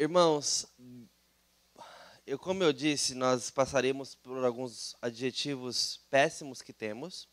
[0.00, 0.64] Irmãos,
[2.26, 7.28] eu como eu disse, nós passaremos por alguns adjetivos péssimos que temos,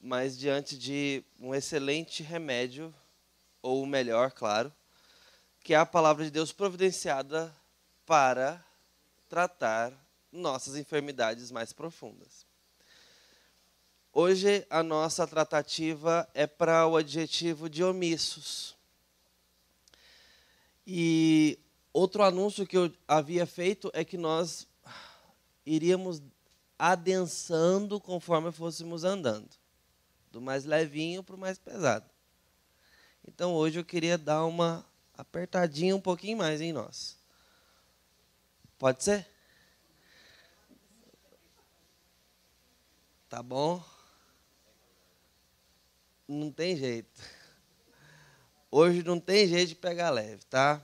[0.00, 2.94] mas diante de um excelente remédio,
[3.60, 4.72] ou o melhor, claro,
[5.64, 7.52] que é a palavra de Deus providenciada
[8.06, 8.64] para
[9.28, 9.92] tratar
[10.30, 12.46] nossas enfermidades mais profundas.
[14.12, 18.76] Hoje a nossa tratativa é para o adjetivo de omissos.
[20.86, 21.58] E
[21.92, 24.66] outro anúncio que eu havia feito é que nós
[25.64, 26.22] iríamos
[26.78, 29.48] adensando conforme fôssemos andando,
[30.30, 32.08] do mais levinho para o mais pesado.
[33.26, 34.84] Então hoje eu queria dar uma
[35.14, 37.16] apertadinha um pouquinho mais em nós.
[38.78, 39.26] Pode ser?
[43.28, 43.82] Tá bom?
[46.32, 47.20] não tem jeito.
[48.70, 50.82] Hoje não tem jeito de pegar leve, tá?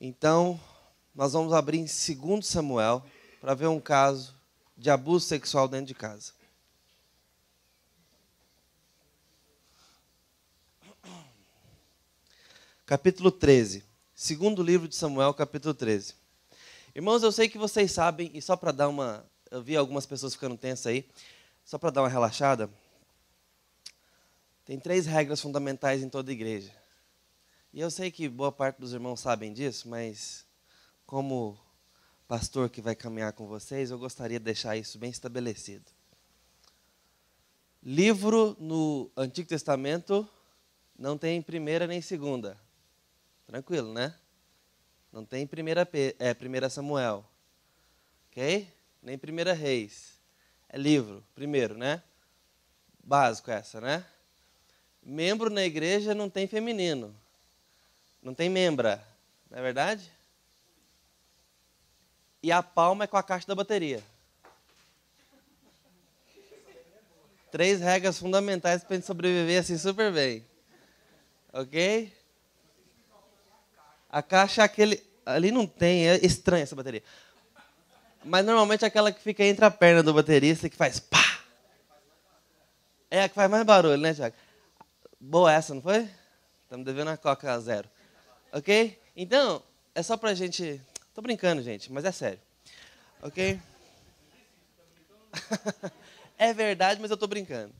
[0.00, 0.60] Então,
[1.14, 3.04] nós vamos abrir em 2 Samuel
[3.40, 4.34] para ver um caso
[4.76, 6.32] de abuso sexual dentro de casa.
[12.84, 13.84] Capítulo 13.
[14.14, 16.14] Segundo livro de Samuel, capítulo 13.
[16.94, 19.24] Irmãos, eu sei que vocês sabem, e só para dar uma.
[19.50, 21.08] Eu vi algumas pessoas ficando tensas aí,
[21.64, 22.68] só para dar uma relaxada.
[24.64, 26.72] Tem três regras fundamentais em toda igreja.
[27.74, 30.46] E eu sei que boa parte dos irmãos sabem disso, mas
[31.04, 31.58] como
[32.28, 35.90] pastor que vai caminhar com vocês, eu gostaria de deixar isso bem estabelecido.
[37.82, 40.24] Livro no Antigo Testamento
[40.96, 42.56] não tem primeira nem segunda.
[43.44, 44.14] Tranquilo, né?
[45.12, 45.84] Não tem primeira,
[46.20, 47.28] é, primeira Samuel.
[48.30, 48.72] Ok?
[49.02, 50.20] Nem primeira Reis.
[50.68, 52.04] É livro, primeiro, né?
[53.02, 54.06] Básico essa, né?
[55.02, 57.23] Membro na igreja não tem feminino.
[58.24, 59.06] Não tem membra,
[59.50, 60.10] não é verdade?
[62.42, 64.02] E a palma é com a caixa da bateria.
[67.52, 70.44] Três regras fundamentais para a gente sobreviver assim super bem.
[71.52, 72.10] Ok?
[74.08, 75.04] A caixa é aquele.
[75.26, 77.02] Ali não tem, é estranha essa bateria.
[78.24, 81.40] Mas normalmente é aquela que fica entre a perna do baterista que faz pá.
[83.10, 84.34] É a que faz mais barulho, né, Tiago?
[85.20, 86.08] Boa essa, não foi?
[86.62, 87.93] Estamos devendo a Coca Zero.
[88.54, 88.96] Ok?
[89.16, 89.60] Então,
[89.96, 90.80] é só pra gente.
[91.12, 92.38] Tô brincando, gente, mas é sério.
[93.20, 93.60] Ok?
[96.38, 97.74] é verdade, mas eu tô brincando.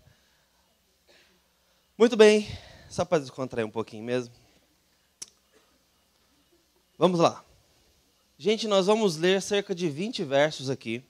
[1.97, 2.49] Muito bem,
[2.91, 4.35] só para descontrair um pouquinho mesmo.
[6.99, 7.45] Vamos lá.
[8.37, 11.05] Gente, nós vamos ler cerca de 20 versos aqui.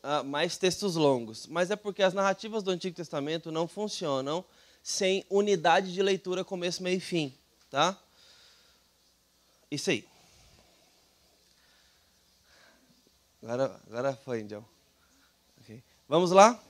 [0.00, 4.44] Ah, mais textos longos, mas é porque as narrativas do Antigo Testamento não funcionam
[4.80, 7.34] sem unidade de leitura começo, meio e fim,
[7.74, 7.98] tá?
[9.68, 10.06] Isso aí.
[13.42, 14.64] Agora, agora foi, Indião.
[15.60, 15.82] Okay.
[16.08, 16.62] Vamos lá?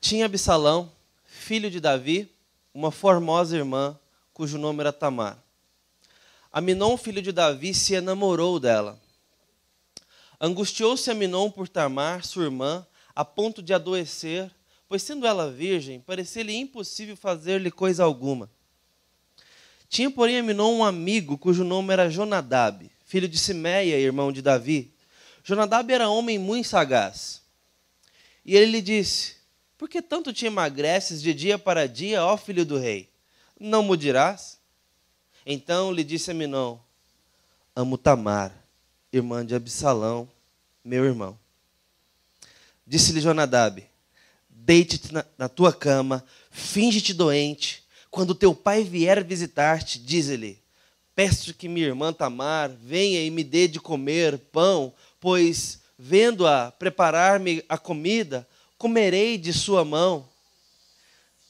[0.00, 0.90] Tinha Absalão,
[1.26, 2.34] filho de Davi,
[2.72, 4.00] uma formosa irmã,
[4.32, 5.36] cujo nome era Tamar.
[6.50, 8.98] Aminon, filho de Davi, se enamorou dela
[10.40, 14.50] Angustiou-se Aminon por Tamar, sua irmã, a ponto de adoecer,
[14.88, 18.50] pois sendo ela virgem, parecia-lhe impossível fazer-lhe coisa alguma.
[19.92, 24.90] Tinha, porém, Aminon um amigo cujo nome era Jonadab, filho de Simeia, irmão de Davi.
[25.44, 27.42] Jonadab era homem muito sagaz.
[28.42, 29.36] E ele lhe disse:
[29.76, 33.10] Por que tanto te emagreces de dia para dia, ó filho do rei?
[33.60, 34.58] Não mudirás?
[35.44, 36.78] Então lhe disse Aminon:
[37.76, 38.50] Amo Tamar,
[39.12, 40.26] irmã de Absalão,
[40.82, 41.38] meu irmão.
[42.86, 43.86] Disse-lhe Jonadab:
[44.48, 47.81] Deite-te na, na, tua cama, finge-te doente.
[48.12, 50.60] Quando teu pai vier visitar-te, dize-lhe:
[51.16, 57.64] Peço que minha irmã Tamar venha e me dê de comer pão, pois, vendo-a preparar-me
[57.66, 58.46] a comida,
[58.76, 60.28] comerei de sua mão.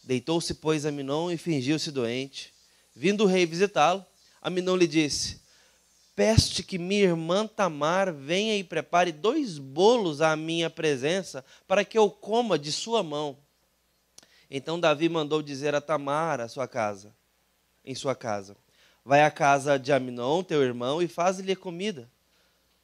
[0.04, 2.54] Deitou-se, pois, Aminon e fingiu-se doente.
[2.94, 4.06] Vindo o rei visitá-lo,
[4.40, 5.40] Aminon lhe disse:
[6.14, 11.98] Peço-te que minha irmã Tamar venha e prepare dois bolos à minha presença, para que
[11.98, 13.36] eu coma de sua mão.
[14.54, 17.14] Então Davi mandou dizer a Tamar a sua casa,
[17.82, 18.56] em sua casa:
[19.04, 22.08] Vai à casa de Aminon, teu irmão, e faz-lhe comida.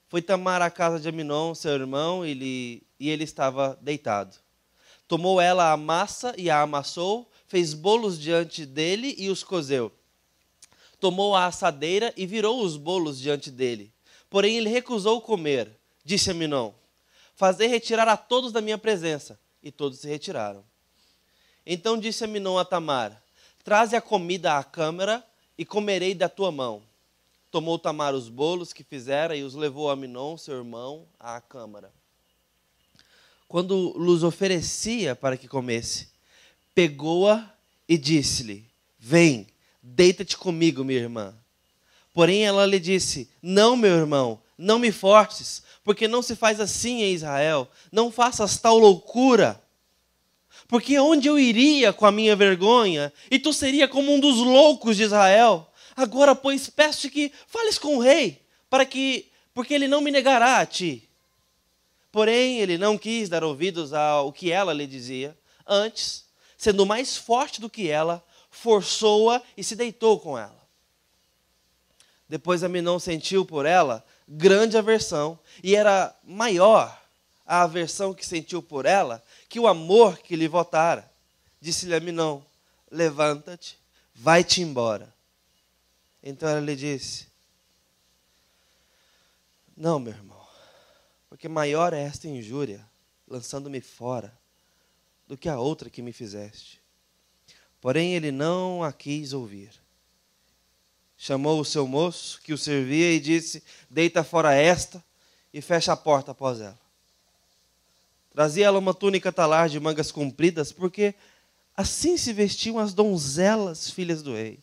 [0.08, 4.34] Foi Tamar à casa de Aminon, seu irmão, e ele, e ele estava deitado.
[5.06, 9.92] Tomou ela a massa e a amassou, fez bolos diante dele e os cozeu
[11.00, 13.92] tomou a assadeira e virou os bolos diante dele.
[14.28, 15.70] Porém, ele recusou comer.
[16.04, 16.72] Disse a Minon:
[17.34, 19.38] Fazei retirar a todos da minha presença.
[19.62, 20.64] E todos se retiraram.
[21.70, 23.22] Então disse a Minon a Tamar:
[23.62, 25.22] Traze a comida à câmara
[25.58, 26.82] e comerei da tua mão.
[27.50, 31.92] Tomou Tamar os bolos que fizera e os levou a Minon, seu irmão, à câmara.
[33.46, 36.08] Quando lhes oferecia para que comesse,
[36.74, 37.54] pegou-a
[37.86, 38.64] e disse-lhe:
[38.98, 39.46] Vem,
[39.82, 41.34] deita-te comigo, minha irmã.
[42.14, 47.02] Porém ela lhe disse: Não, meu irmão, não me forces, porque não se faz assim
[47.02, 47.68] em Israel.
[47.92, 49.62] Não faças tal loucura.
[50.68, 54.98] Porque onde eu iria com a minha vergonha, e tu seria como um dos loucos
[54.98, 55.66] de Israel?
[55.96, 60.58] Agora, pois, peço-te que fales com o rei, para que, porque ele não me negará
[60.58, 61.08] a ti.
[62.12, 65.36] Porém, ele não quis dar ouvidos ao que ela lhe dizia.
[65.66, 66.26] Antes,
[66.56, 70.58] sendo mais forte do que ela, forçou-a e se deitou com ela.
[72.28, 76.94] Depois Aminon sentiu por ela grande aversão, e era maior
[77.46, 81.10] a aversão que sentiu por ela que o amor que lhe votara.
[81.60, 82.42] Disse-lhe Aminon:
[82.90, 83.78] Levanta-te,
[84.14, 85.12] vai-te embora.
[86.22, 87.26] Então ela lhe disse:
[89.76, 90.46] Não, meu irmão,
[91.28, 92.84] porque maior é esta injúria,
[93.26, 94.36] lançando-me fora,
[95.26, 96.80] do que a outra que me fizeste.
[97.80, 99.70] Porém ele não a quis ouvir.
[101.16, 105.04] Chamou o seu moço, que o servia, e disse: Deita fora esta
[105.52, 106.87] e fecha a porta após ela.
[108.38, 111.12] Trazia ela uma túnica talar de mangas compridas, porque
[111.76, 114.60] assim se vestiam as donzelas filhas do rei.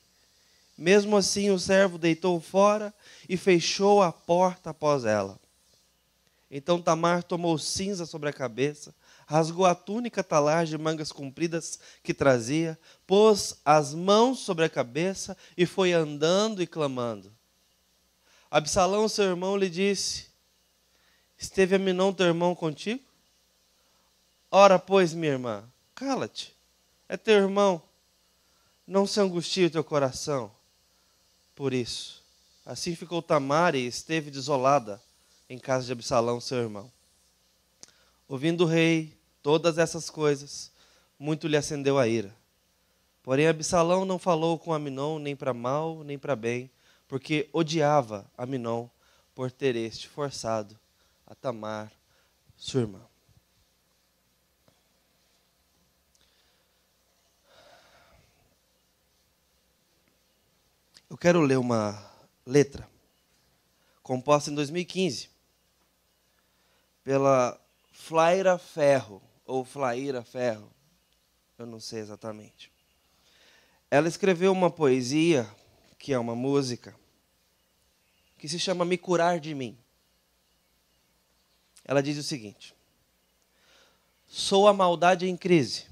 [0.78, 2.94] Mesmo assim, o servo deitou fora
[3.28, 5.38] e fechou a porta após ela.
[6.50, 8.96] Então Tamar tomou cinza sobre a cabeça,
[9.28, 15.36] rasgou a túnica talar de mangas compridas que trazia, pôs as mãos sobre a cabeça
[15.58, 17.30] e foi andando e clamando.
[18.50, 20.28] Absalão, seu irmão, lhe disse:
[21.38, 23.05] Esteve Aminon, teu irmão, contigo?
[24.58, 26.56] Ora, pois, minha irmã, cala-te,
[27.10, 27.82] é teu irmão,
[28.88, 30.50] não se angustie o teu coração
[31.54, 32.24] por isso.
[32.66, 35.02] Assim ficou Tamar e esteve desolada
[35.50, 36.90] em casa de Absalão, seu irmão.
[38.30, 39.14] Ouvindo o rei
[39.44, 40.72] todas essas coisas,
[41.20, 42.34] muito lhe acendeu a ira.
[43.24, 46.72] Porém, Absalão não falou com Aminon nem para mal nem para bem,
[47.10, 48.88] porque odiava Aminon
[49.36, 50.80] por ter este forçado
[51.28, 51.92] a Tamar,
[52.56, 53.15] sua irmã.
[61.08, 62.04] Eu quero ler uma
[62.44, 62.90] letra
[64.02, 65.30] composta em 2015
[67.04, 67.62] pela
[67.92, 70.72] Flaira Ferro, ou Flaira Ferro,
[71.60, 72.72] eu não sei exatamente.
[73.92, 75.48] Ela escreveu uma poesia,
[76.00, 76.96] que é uma música,
[78.40, 79.78] que se chama Me Curar de Mim.
[81.84, 82.76] Ela diz o seguinte:
[84.26, 85.86] Sou a maldade em crise.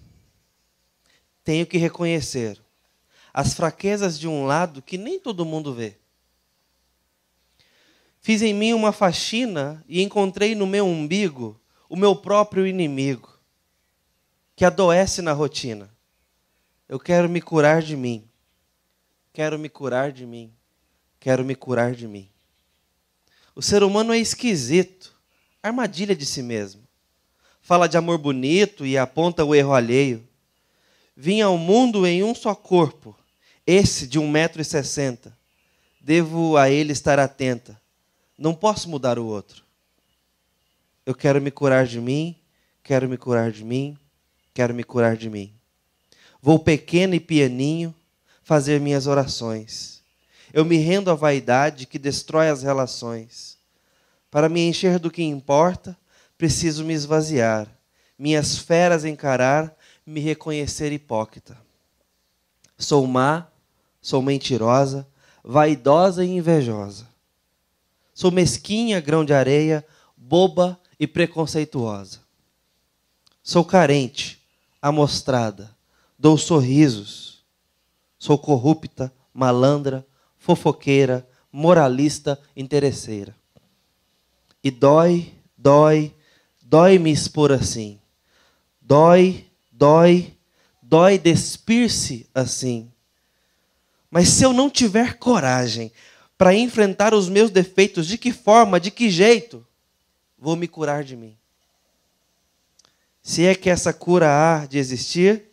[1.43, 2.62] Tenho que reconhecer
[3.33, 5.97] as fraquezas de um lado que nem todo mundo vê.
[8.21, 11.59] Fiz em mim uma faxina e encontrei no meu umbigo
[11.89, 13.37] o meu próprio inimigo,
[14.55, 15.93] que adoece na rotina.
[16.87, 18.27] Eu quero me curar de mim.
[19.33, 20.53] Quero me curar de mim.
[21.19, 22.29] Quero me curar de mim.
[23.55, 25.13] O ser humano é esquisito,
[25.61, 26.83] armadilha de si mesmo.
[27.61, 30.27] Fala de amor bonito e aponta o erro alheio.
[31.15, 33.15] Vim ao mundo em um só corpo,
[33.65, 35.31] esse de 1,60m,
[36.01, 37.79] devo a ele estar atenta.
[38.37, 39.63] Não posso mudar o outro.
[41.05, 42.35] Eu quero me curar de mim,
[42.83, 43.97] quero me curar de mim,
[44.53, 45.53] quero me curar de mim.
[46.41, 47.95] Vou pequeno e pianinho
[48.43, 50.01] fazer minhas orações.
[50.51, 53.57] Eu me rendo à vaidade que destrói as relações.
[54.29, 55.97] Para me encher do que importa,
[56.37, 57.67] preciso me esvaziar,
[58.17, 61.57] minhas feras encarar, me reconhecer hipócrita.
[62.77, 63.47] Sou má,
[64.03, 65.07] Sou mentirosa,
[65.41, 67.07] vaidosa e invejosa.
[68.13, 69.83] Sou mesquinha, grão de areia,
[70.15, 72.19] boba e preconceituosa.
[73.41, 74.41] Sou carente,
[74.81, 75.73] amostrada,
[76.19, 77.45] dou sorrisos.
[78.19, 80.05] Sou corrupta, malandra,
[80.37, 83.33] fofoqueira, moralista, interesseira.
[84.61, 86.13] E dói, dói,
[86.61, 88.01] dói me expor assim.
[88.81, 90.37] Dói, dói,
[90.81, 92.92] dói despir-se assim.
[94.13, 95.91] Mas se eu não tiver coragem
[96.37, 99.65] para enfrentar os meus defeitos, de que forma, de que jeito,
[100.37, 101.35] vou me curar de mim?
[103.23, 105.45] Se é que essa cura há de existir,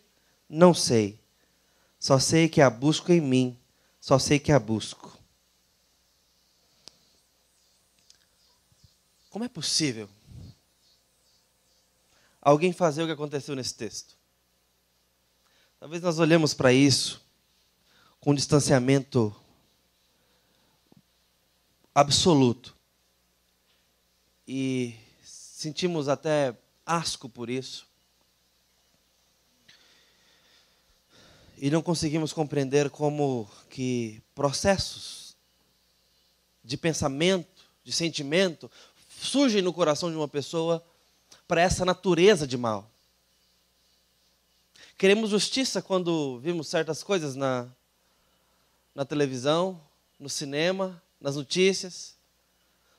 [0.47, 1.19] não sei.
[1.99, 3.59] Só sei que a busco em mim,
[3.99, 5.19] só sei que a busco.
[9.31, 10.07] Como é possível
[12.43, 14.19] alguém fazer o que aconteceu nesse texto?
[15.79, 17.20] Talvez nós olhemos para isso
[18.21, 19.35] com distanciamento
[21.95, 22.77] absoluto.
[24.47, 27.89] E sentimos até asco por isso.
[31.57, 35.37] E não conseguimos compreender como que processos
[36.65, 38.71] de pensamento, de sentimento,
[39.21, 40.85] surgem no coração de uma pessoa
[41.47, 42.91] para essa natureza de mal.
[44.97, 47.71] Queremos justiça quando vimos certas coisas na,
[48.95, 49.81] na televisão,
[50.19, 52.17] no cinema, nas notícias.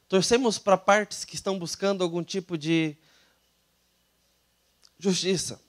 [0.07, 2.97] Torcemos para partes que estão buscando algum tipo de
[4.99, 5.61] justiça.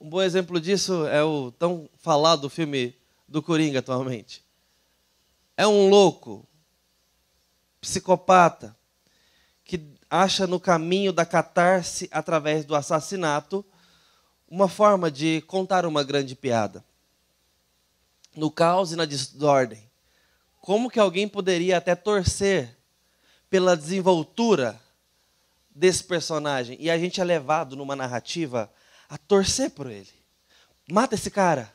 [0.00, 2.96] Um bom exemplo disso é o tão falado filme
[3.28, 4.42] do Coringa atualmente.
[5.56, 6.48] É um louco,
[7.80, 8.74] psicopata,
[9.64, 13.64] que acha no caminho da catarse através do assassinato
[14.48, 16.84] uma forma de contar uma grande piada.
[18.34, 19.90] No caos e na desordem.
[20.60, 22.76] Como que alguém poderia até torcer
[23.48, 24.80] pela desenvoltura
[25.70, 26.76] desse personagem?
[26.80, 28.72] E a gente é levado numa narrativa
[29.08, 30.08] a torcer por ele.
[30.90, 31.74] Mata esse cara.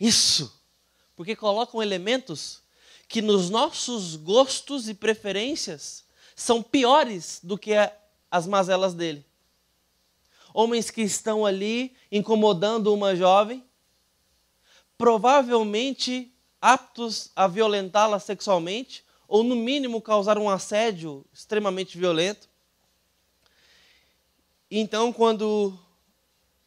[0.00, 0.60] Isso.
[1.14, 2.62] Porque colocam elementos
[3.08, 6.04] que nos nossos gostos e preferências
[6.34, 7.72] são piores do que
[8.30, 9.24] as mazelas dele.
[10.54, 13.64] Homens que estão ali incomodando uma jovem,
[15.02, 22.48] provavelmente aptos a violentá-la sexualmente, ou no mínimo causar um assédio extremamente violento.
[24.70, 25.76] Então, quando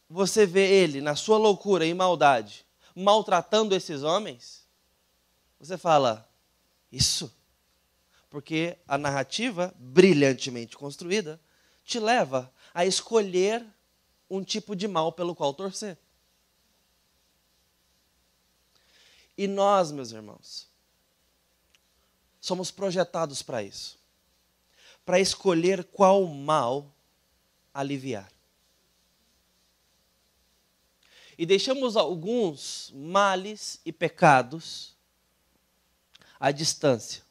[0.06, 4.68] você vê ele, na sua loucura e maldade, maltratando esses homens,
[5.58, 6.28] você fala,
[6.92, 7.34] isso.
[8.28, 11.40] Porque a narrativa, brilhantemente construída,
[11.86, 13.64] te leva a escolher
[14.28, 15.96] um tipo de mal pelo qual torcer.
[19.36, 20.68] E nós, meus irmãos,
[22.40, 23.98] somos projetados para isso
[25.04, 26.92] para escolher qual mal
[27.72, 28.28] aliviar.
[31.38, 34.94] e deixamos alguns males e pecados
[36.40, 37.22] à distância.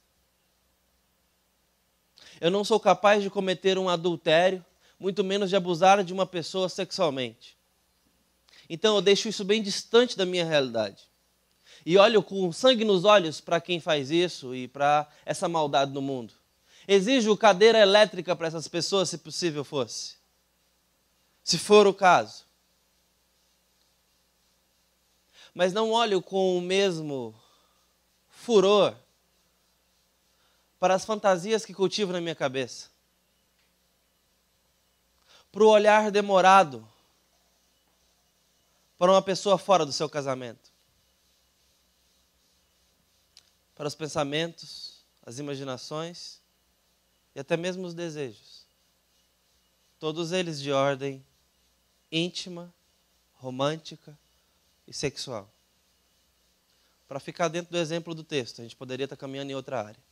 [2.39, 4.63] Eu não sou capaz de cometer um adultério,
[5.00, 7.57] muito menos de abusar de uma pessoa sexualmente.
[8.69, 11.09] Então eu deixo isso bem distante da minha realidade.
[11.86, 16.01] E olho com sangue nos olhos para quem faz isso e para essa maldade no
[16.01, 16.34] mundo.
[16.88, 20.15] Exijo cadeira elétrica para essas pessoas, se possível fosse.
[21.44, 22.46] Se for o caso.
[25.56, 27.34] mas não olho com o mesmo
[28.27, 28.94] furor
[30.77, 32.89] para as fantasias que cultivo na minha cabeça,
[35.50, 36.86] para o olhar demorado
[38.98, 40.70] para uma pessoa fora do seu casamento,
[43.75, 46.41] para os pensamentos, as imaginações
[47.36, 48.65] e até mesmo os desejos,
[50.00, 51.25] todos eles de ordem
[52.12, 52.74] íntima,
[53.34, 54.17] romântica,
[54.88, 55.50] e sexual.
[57.08, 60.03] Para ficar dentro do exemplo do texto, a gente poderia estar caminhando em outra área.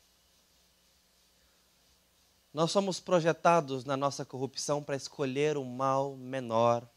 [2.53, 6.87] Nós somos projetados na nossa corrupção para escolher um mal menor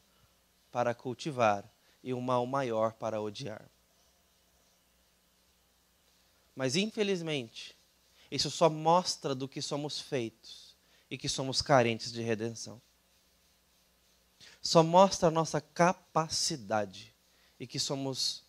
[0.71, 1.65] para cultivar
[2.03, 3.67] e um mal maior para odiar.
[6.57, 7.77] Mas, infelizmente,
[8.31, 10.75] isso só mostra do que somos feitos
[11.11, 12.81] e que somos carentes de redenção.
[14.63, 17.15] Só mostra a nossa capacidade
[17.61, 18.43] e que somos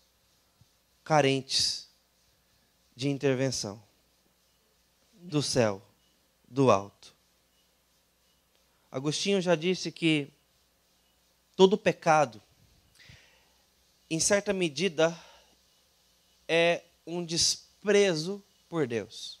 [1.04, 1.90] carentes
[2.96, 3.80] de intervenção
[5.12, 5.82] do céu,
[6.48, 7.14] do alto.
[8.90, 10.32] Agostinho já disse que
[11.54, 12.42] todo pecado,
[14.08, 15.16] em certa medida,
[16.48, 17.67] é um desprezo
[18.68, 19.40] por Deus,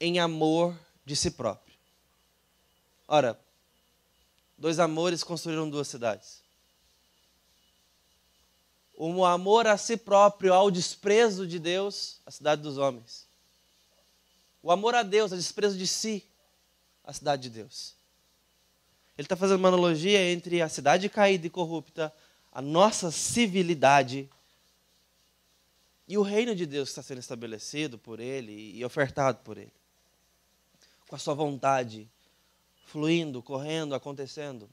[0.00, 1.74] em amor de si próprio.
[3.06, 3.38] Ora,
[4.56, 6.42] dois amores construíram duas cidades
[9.04, 13.26] o amor a si próprio, ao desprezo de Deus, a cidade dos homens.
[14.62, 16.24] O amor a Deus, a desprezo de si,
[17.02, 17.96] a cidade de Deus.
[19.18, 22.12] Ele está fazendo uma analogia entre a cidade caída e corrupta,
[22.52, 24.30] a nossa civilidade
[26.06, 29.72] e o reino de Deus está sendo estabelecido por Ele e ofertado por Ele.
[31.08, 32.10] Com a sua vontade
[32.86, 34.68] fluindo, correndo, acontecendo,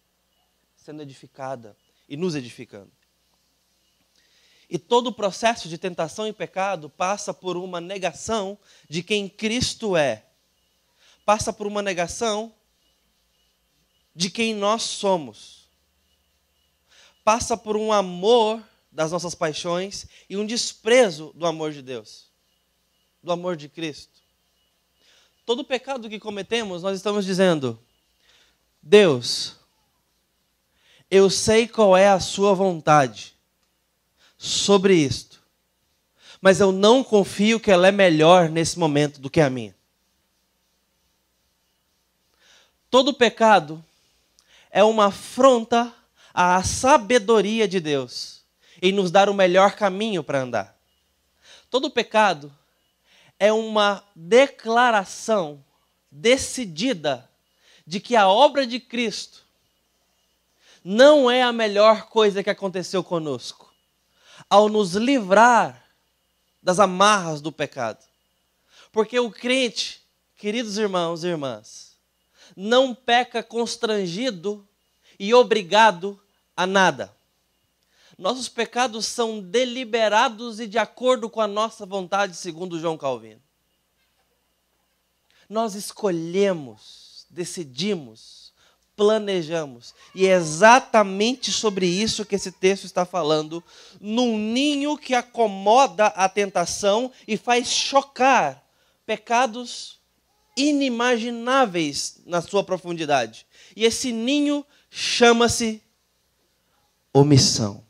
[0.76, 2.92] sendo edificada e nos edificando.
[4.70, 8.58] E todo o processo de tentação e pecado passa por uma negação
[8.90, 10.26] de quem Cristo é.
[11.26, 12.54] Passa por uma negação
[14.14, 15.70] de quem nós somos.
[17.24, 22.28] Passa por um amor das nossas paixões e um desprezo do amor de Deus.
[23.22, 24.22] do amor de Cristo.
[25.46, 27.78] Todo pecado que cometemos, nós estamos dizendo:
[28.82, 29.58] Deus,
[31.12, 33.36] eu sei qual é a Sua vontade
[34.38, 35.44] sobre isto,
[36.40, 39.76] mas eu não confio que ela é melhor nesse momento do que a minha.
[42.90, 43.84] Todo pecado
[44.72, 45.94] é uma afronta
[46.34, 48.39] à sabedoria de Deus
[48.82, 50.78] em nos dar o melhor caminho para andar.
[51.70, 52.52] Todo pecado
[53.40, 55.64] é uma declaração
[56.12, 57.30] decidida
[57.86, 59.44] de que a obra de Cristo
[60.84, 63.72] não é a melhor coisa que aconteceu conosco.
[64.50, 65.86] Ao nos livrar
[66.62, 68.04] das amarras do pecado.
[68.92, 70.02] Porque o crente,
[70.36, 71.96] queridos irmãos e irmãs,
[72.56, 74.68] não peca constrangido
[75.20, 76.20] e obrigado
[76.56, 77.14] a nada.
[78.20, 83.42] Nossos pecados são deliberados e de acordo com a nossa vontade, segundo João Calvino.
[85.50, 88.52] Nós escolhemos, decidimos,
[88.94, 89.96] planejamos.
[90.14, 93.64] E é exatamente sobre isso que esse texto está falando,
[94.02, 98.62] num ninho que acomoda a tentação e faz chocar
[99.06, 99.98] pecados
[100.58, 103.48] inimagináveis na sua profundidade.
[103.78, 105.82] E esse ninho chama-se
[107.14, 107.88] omissão.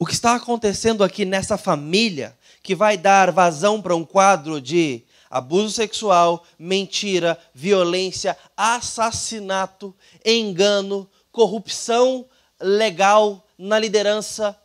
[0.00, 5.02] O que está acontecendo aqui nessa família, que vai dar vazão para um quadro de
[5.28, 9.92] abuso sexual, mentira, violência, assassinato,
[10.24, 12.24] engano, corrupção
[12.60, 14.56] legal na liderança,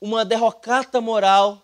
[0.00, 1.60] uma derrocata moral,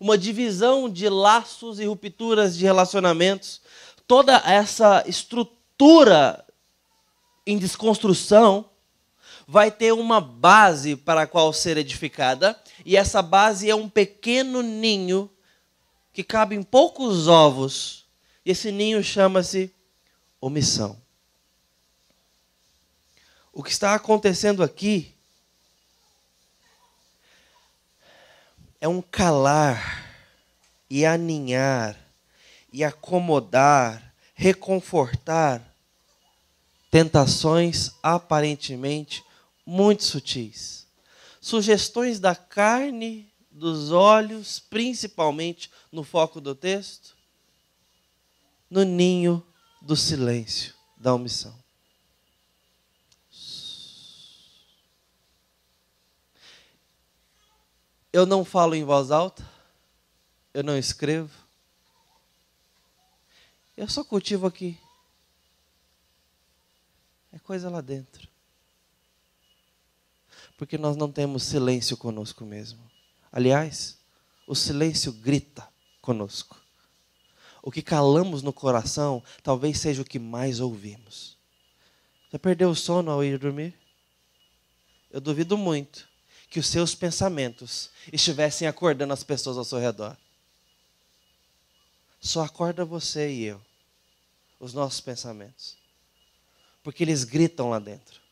[0.00, 3.60] uma divisão de laços e rupturas de relacionamentos,
[4.08, 6.44] toda essa estrutura
[7.46, 8.68] em desconstrução
[9.46, 14.62] vai ter uma base para a qual ser edificada, e essa base é um pequeno
[14.62, 15.30] ninho
[16.12, 18.06] que cabe em poucos ovos,
[18.44, 19.72] e esse ninho chama-se
[20.40, 20.96] omissão.
[23.52, 25.14] O que está acontecendo aqui
[28.80, 30.04] é um calar
[30.90, 31.96] e aninhar
[32.72, 35.62] e acomodar, reconfortar
[36.90, 39.24] tentações aparentemente
[39.64, 40.86] muito sutis.
[41.40, 47.16] Sugestões da carne, dos olhos, principalmente no foco do texto,
[48.68, 49.46] no ninho
[49.80, 51.54] do silêncio, da omissão.
[58.12, 59.48] Eu não falo em voz alta,
[60.52, 61.32] eu não escrevo,
[63.76, 64.78] eu só cultivo aqui.
[67.32, 68.23] É coisa lá dentro
[70.56, 72.80] porque nós não temos silêncio conosco mesmo.
[73.30, 73.98] Aliás,
[74.46, 75.68] o silêncio grita
[76.00, 76.60] conosco.
[77.62, 81.36] O que calamos no coração talvez seja o que mais ouvimos.
[82.30, 83.74] Já perdeu o sono ao ir dormir?
[85.10, 86.08] Eu duvido muito
[86.50, 90.16] que os seus pensamentos estivessem acordando as pessoas ao seu redor.
[92.20, 93.60] Só acorda você e eu,
[94.60, 95.76] os nossos pensamentos.
[96.82, 98.23] Porque eles gritam lá dentro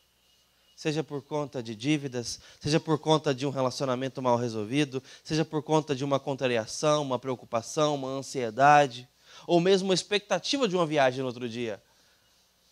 [0.83, 5.63] seja por conta de dívidas, seja por conta de um relacionamento mal resolvido, seja por
[5.63, 9.07] conta de uma contrariação, uma preocupação, uma ansiedade,
[9.47, 11.81] ou mesmo uma expectativa de uma viagem no outro dia.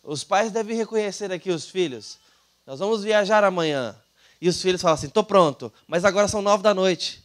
[0.02, 2.18] Os pais devem reconhecer aqui os filhos.
[2.66, 3.96] Nós vamos viajar amanhã.
[4.42, 7.24] E os filhos falam assim: estou pronto, mas agora são nove da noite.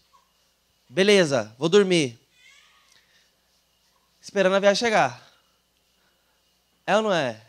[0.87, 2.17] Beleza, vou dormir.
[4.21, 5.21] Esperando a viagem chegar.
[6.85, 7.41] É ou não é?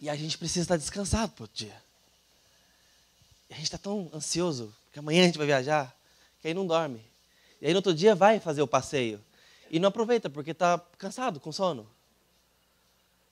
[0.00, 1.74] E a gente precisa estar descansado por dia.
[3.50, 5.94] E a gente está tão ansioso, porque amanhã a gente vai viajar,
[6.40, 7.02] que aí não dorme.
[7.60, 9.22] E aí no outro dia vai fazer o passeio.
[9.70, 11.88] E não aproveita, porque está cansado, com sono.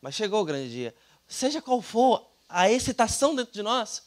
[0.01, 0.95] Mas chegou o grande dia.
[1.29, 4.03] Seja qual for a excitação dentro de nós,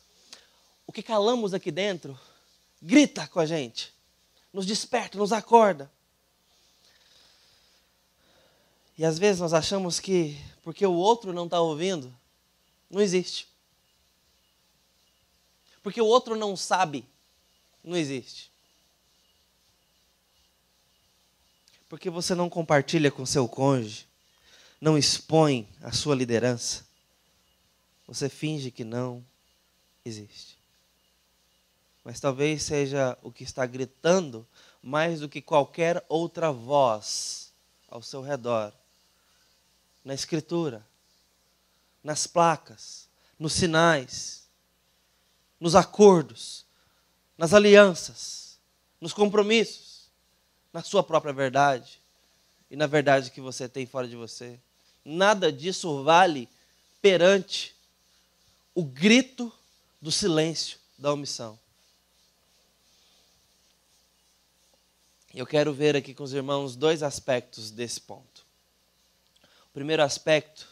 [0.86, 2.20] o que calamos aqui dentro
[2.82, 3.94] grita com a gente,
[4.54, 5.92] nos desperta, nos acorda.
[8.98, 12.14] E às vezes nós achamos que porque o outro não está ouvindo,
[12.90, 13.48] não existe.
[15.84, 17.06] Porque o outro não sabe.
[17.84, 18.52] Não existe.
[21.88, 24.08] Porque você não compartilha com seu cônjuge,
[24.80, 26.86] não expõe a sua liderança.
[28.06, 29.26] Você finge que não
[30.06, 30.58] existe.
[32.04, 34.48] Mas talvez seja o que está gritando
[34.82, 37.52] mais do que qualquer outra voz
[37.88, 38.72] ao seu redor.
[40.04, 40.86] Na Escritura,
[42.04, 43.08] nas placas,
[43.38, 44.48] nos sinais,
[45.60, 46.66] nos acordos,
[47.38, 48.60] nas alianças,
[49.00, 50.10] nos compromissos,
[50.72, 52.02] na sua própria verdade
[52.70, 54.60] e na verdade que você tem fora de você.
[55.04, 56.48] Nada disso vale
[57.02, 57.76] perante
[58.76, 59.52] o grito
[60.02, 61.60] do silêncio, da omissão.
[65.34, 68.46] Eu quero ver aqui com os irmãos dois aspectos desse ponto.
[69.70, 70.68] O primeiro aspecto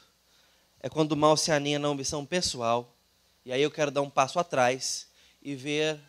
[0.81, 2.95] é quando o mal se aninha na omissão pessoal,
[3.45, 5.07] e aí eu quero dar um passo atrás
[5.41, 5.99] e ver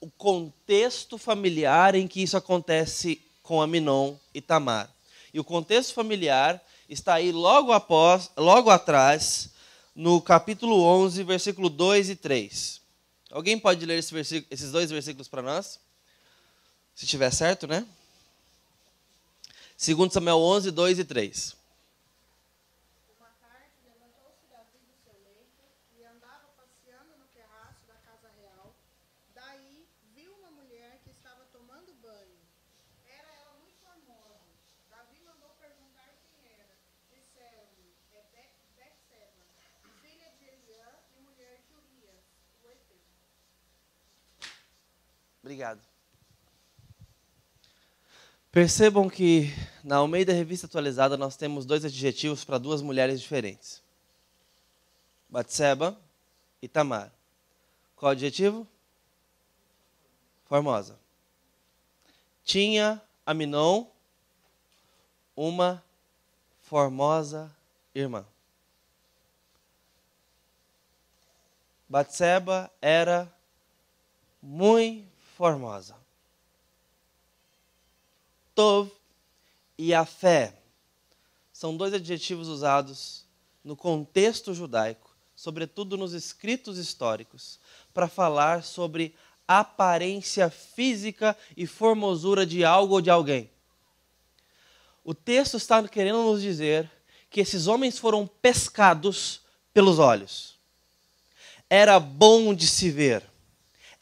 [0.00, 4.90] o contexto familiar em que isso acontece com Aminon e Tamar.
[5.32, 9.50] E o contexto familiar está aí logo após, logo atrás,
[9.94, 12.80] no capítulo 11, versículo 2 e 3.
[13.30, 15.80] Alguém pode ler esse esses dois versículos para nós?
[16.94, 17.86] Se tiver certo, né?
[19.76, 21.56] 2 Samuel 11, 2 e 3.
[48.50, 53.82] Percebam que na Almeida Revista Atualizada nós temos dois adjetivos para duas mulheres diferentes:
[55.28, 55.98] Batseba
[56.62, 57.12] e Tamar.
[57.96, 58.66] Qual adjetivo?
[60.44, 60.98] Formosa.
[62.44, 63.86] Tinha Aminon
[65.34, 65.82] uma
[66.60, 67.50] formosa
[67.94, 68.24] irmã.
[71.88, 73.32] Batseba era
[74.40, 75.96] muito formosa.
[78.54, 78.90] Tov
[79.76, 80.56] e a fé
[81.52, 83.24] são dois adjetivos usados
[83.64, 87.58] no contexto judaico, sobretudo nos escritos históricos,
[87.92, 89.14] para falar sobre
[89.46, 93.50] aparência física e formosura de algo ou de alguém.
[95.04, 96.90] O texto está querendo nos dizer
[97.28, 99.40] que esses homens foram pescados
[99.72, 100.54] pelos olhos.
[101.68, 103.33] Era bom de se ver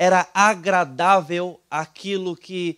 [0.03, 2.77] era agradável aquilo que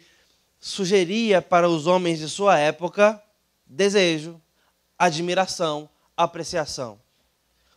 [0.61, 3.19] sugeria para os homens de sua época
[3.65, 4.39] desejo,
[4.99, 7.01] admiração, apreciação.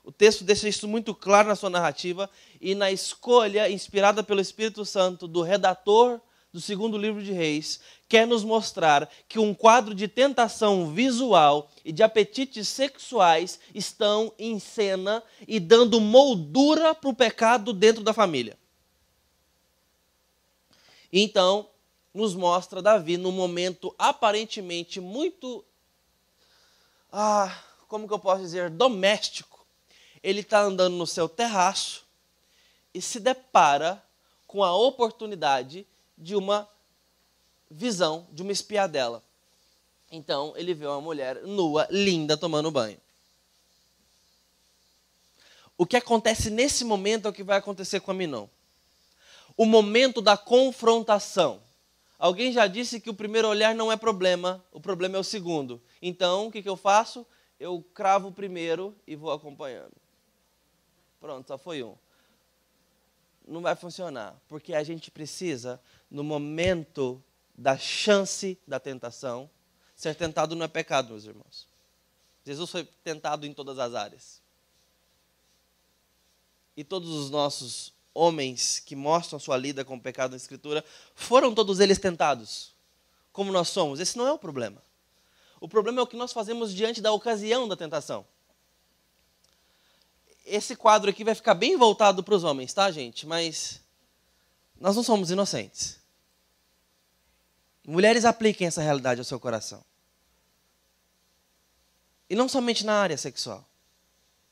[0.03, 2.29] O texto deixa isso muito claro na sua narrativa
[2.59, 6.19] e na escolha inspirada pelo Espírito Santo do redator
[6.51, 7.79] do segundo livro de Reis,
[8.09, 14.59] quer nos mostrar que um quadro de tentação visual e de apetites sexuais estão em
[14.59, 18.57] cena e dando moldura para o pecado dentro da família.
[21.11, 21.69] Então,
[22.13, 25.63] nos mostra Davi num momento aparentemente muito,
[27.11, 29.65] ah, como que eu posso dizer, doméstico.
[30.23, 32.05] Ele está andando no seu terraço
[32.93, 34.03] e se depara
[34.47, 35.85] com a oportunidade
[36.17, 36.67] de uma
[37.69, 39.23] visão, de uma espiadela.
[40.11, 42.99] Então, ele vê uma mulher nua, linda, tomando banho.
[45.77, 48.47] O que acontece nesse momento é o que vai acontecer com a Minon
[49.57, 51.61] o momento da confrontação.
[52.19, 55.81] Alguém já disse que o primeiro olhar não é problema, o problema é o segundo.
[56.01, 57.25] Então, o que, que eu faço?
[57.59, 59.93] Eu cravo o primeiro e vou acompanhando.
[61.19, 61.95] Pronto, só foi um.
[63.47, 67.23] Não vai funcionar, porque a gente precisa, no momento
[67.57, 69.49] da chance da tentação,
[69.95, 71.67] ser tentado não é pecado, meus irmãos.
[72.45, 74.41] Jesus foi tentado em todas as áreas.
[76.75, 81.53] E todos os nossos homens que mostram sua lida com o pecado na Escritura, foram
[81.53, 82.73] todos eles tentados,
[83.31, 83.99] como nós somos.
[83.99, 84.81] Esse não é o problema.
[85.61, 88.25] O problema é o que nós fazemos diante da ocasião da tentação.
[90.43, 93.27] Esse quadro aqui vai ficar bem voltado para os homens, tá, gente?
[93.27, 93.81] Mas
[94.79, 95.99] nós não somos inocentes.
[97.85, 99.83] Mulheres apliquem essa realidade ao seu coração.
[102.29, 103.63] E não somente na área sexual.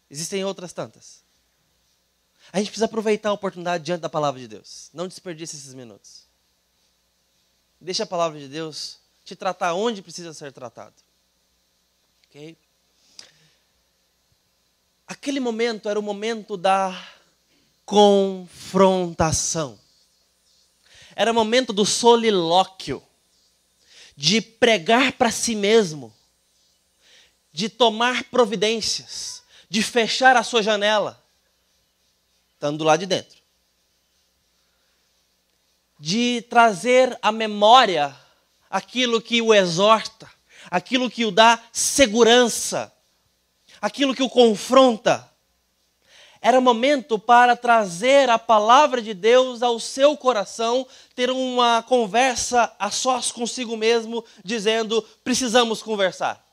[0.09, 1.24] Existem outras tantas.
[2.55, 4.89] A gente precisa aproveitar a oportunidade diante da palavra de Deus.
[4.93, 6.21] Não desperdice esses minutos.
[7.81, 10.95] Deixa a palavra de Deus te tratar onde precisa ser tratado.
[12.29, 12.55] Ok?
[15.05, 16.97] Aquele momento era o momento da
[17.85, 19.77] confrontação.
[21.13, 23.03] Era o momento do solilóquio,
[24.15, 26.15] de pregar para si mesmo,
[27.51, 31.24] de tomar providências, de fechar a sua janela
[32.55, 33.37] estando lá de dentro.
[35.99, 38.15] De trazer à memória
[38.69, 40.29] aquilo que o exorta,
[40.69, 42.91] aquilo que o dá segurança,
[43.79, 45.29] aquilo que o confronta.
[46.41, 52.91] Era momento para trazer a palavra de Deus ao seu coração, ter uma conversa a
[52.91, 56.43] sós consigo mesmo, dizendo: precisamos conversar.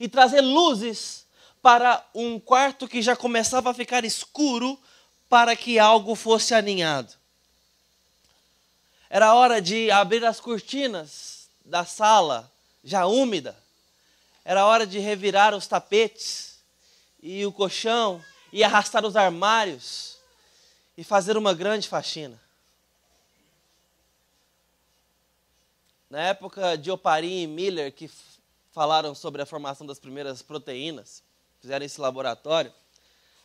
[0.00, 1.27] E trazer luzes
[1.62, 4.78] para um quarto que já começava a ficar escuro,
[5.28, 7.14] para que algo fosse aninhado.
[9.10, 12.50] Era hora de abrir as cortinas da sala,
[12.82, 13.56] já úmida.
[14.44, 16.58] Era hora de revirar os tapetes
[17.22, 20.18] e o colchão e arrastar os armários
[20.96, 22.40] e fazer uma grande faxina.
[26.08, 28.10] Na época de Oparin e Miller, que
[28.72, 31.22] falaram sobre a formação das primeiras proteínas,
[31.60, 32.72] fizeram esse laboratório,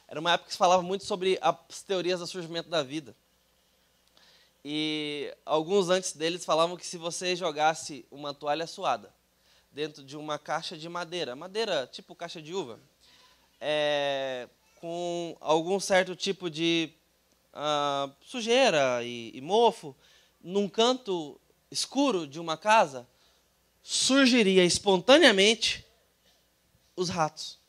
[0.07, 3.15] era uma época que se falava muito sobre as teorias do surgimento da vida.
[4.63, 9.13] E alguns antes deles falavam que se você jogasse uma toalha suada
[9.71, 12.79] dentro de uma caixa de madeira, madeira tipo caixa de uva,
[13.59, 14.47] é,
[14.79, 16.91] com algum certo tipo de
[17.53, 19.95] uh, sujeira e, e mofo,
[20.41, 21.39] num canto
[21.71, 23.07] escuro de uma casa,
[23.81, 25.85] surgiria espontaneamente
[26.95, 27.62] os ratos.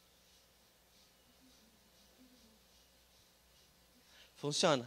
[4.44, 4.86] Funciona.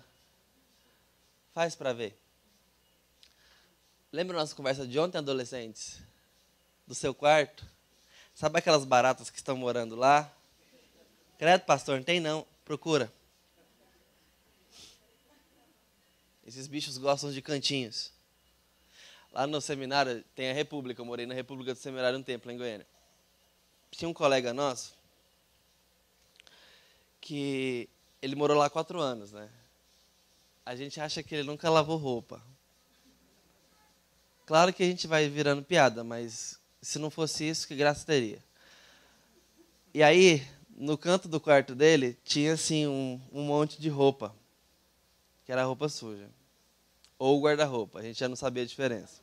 [1.52, 2.16] Faz para ver.
[4.12, 6.00] Lembra nossa conversa de ontem, adolescentes?
[6.86, 7.66] Do seu quarto?
[8.36, 10.32] Sabe aquelas baratas que estão morando lá?
[11.40, 12.46] Credo, pastor, não tem não.
[12.64, 13.12] Procura.
[16.46, 18.12] Esses bichos gostam de cantinhos.
[19.32, 21.02] Lá no seminário tem a República.
[21.02, 22.88] Eu morei na República do Seminário um tempo, lá em Goiânia.
[23.90, 24.96] Tinha um colega nosso
[27.20, 27.90] que
[28.22, 29.50] ele morou lá quatro anos, né?
[30.68, 32.44] a gente acha que ele nunca lavou roupa.
[34.46, 38.44] Claro que a gente vai virando piada, mas se não fosse isso, que graça teria.
[39.94, 44.36] E aí, no canto do quarto dele, tinha assim um, um monte de roupa,
[45.46, 46.30] que era roupa suja.
[47.18, 49.22] Ou guarda-roupa, a gente já não sabia a diferença.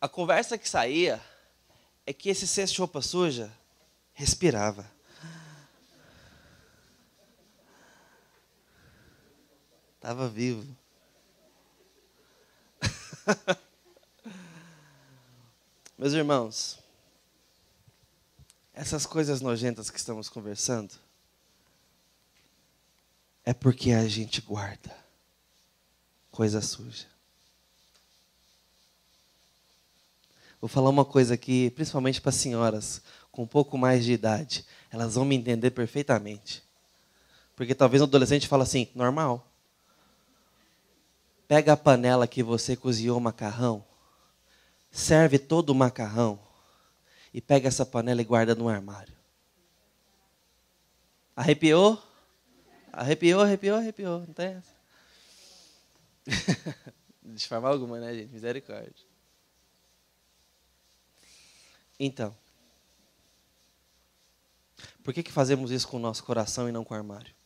[0.00, 1.20] A conversa que saía
[2.06, 3.52] é que esse cesto de roupa suja
[4.12, 4.97] respirava.
[10.08, 10.66] Estava vivo.
[15.98, 16.78] Meus irmãos,
[18.72, 20.94] essas coisas nojentas que estamos conversando
[23.44, 24.96] é porque a gente guarda
[26.30, 27.04] coisa suja.
[30.58, 34.64] Vou falar uma coisa aqui, principalmente para as senhoras com um pouco mais de idade.
[34.90, 36.62] Elas vão me entender perfeitamente.
[37.54, 39.44] Porque talvez um adolescente fale assim, normal.
[41.48, 43.82] Pega a panela que você cozinhou o macarrão,
[44.90, 46.38] serve todo o macarrão
[47.32, 49.16] e pega essa panela e guarda no armário.
[51.34, 52.02] Arrepiou?
[52.92, 54.20] Arrepiou, arrepiou, arrepiou.
[54.20, 54.74] Não tem essa?
[57.24, 58.30] De forma alguma, né, gente?
[58.32, 59.06] Misericórdia.
[61.98, 62.36] Então,
[65.02, 67.37] por que, que fazemos isso com o nosso coração e não com o armário?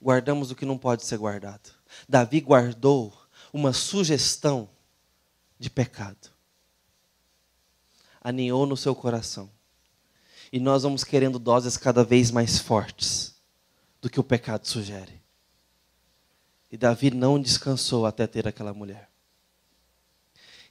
[0.00, 1.70] Guardamos o que não pode ser guardado.
[2.08, 3.12] Davi guardou
[3.52, 4.68] uma sugestão
[5.58, 6.30] de pecado.
[8.20, 9.50] Aninhou no seu coração.
[10.52, 13.34] E nós vamos querendo doses cada vez mais fortes
[14.00, 15.20] do que o pecado sugere.
[16.72, 19.08] E Davi não descansou até ter aquela mulher.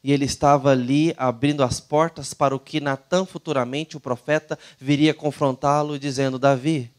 [0.04, 5.14] E ele estava ali abrindo as portas para o que Natan, futuramente o profeta, viria
[5.14, 6.92] confrontá-lo, dizendo: Davi,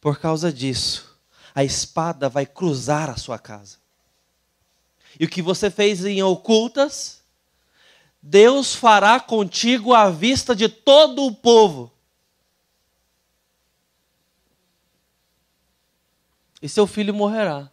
[0.00, 1.09] por causa disso,
[1.60, 3.76] a espada vai cruzar a sua casa.
[5.18, 7.22] E o que você fez em ocultas,
[8.22, 11.92] Deus fará contigo à vista de todo o povo.
[16.62, 17.70] E seu filho morrerá.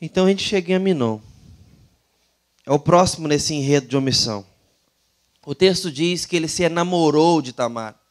[0.00, 1.20] Então a gente chega em Aminon.
[2.66, 4.44] É o próximo nesse enredo de omissão.
[5.46, 8.07] O texto diz que ele se enamorou de Tamar.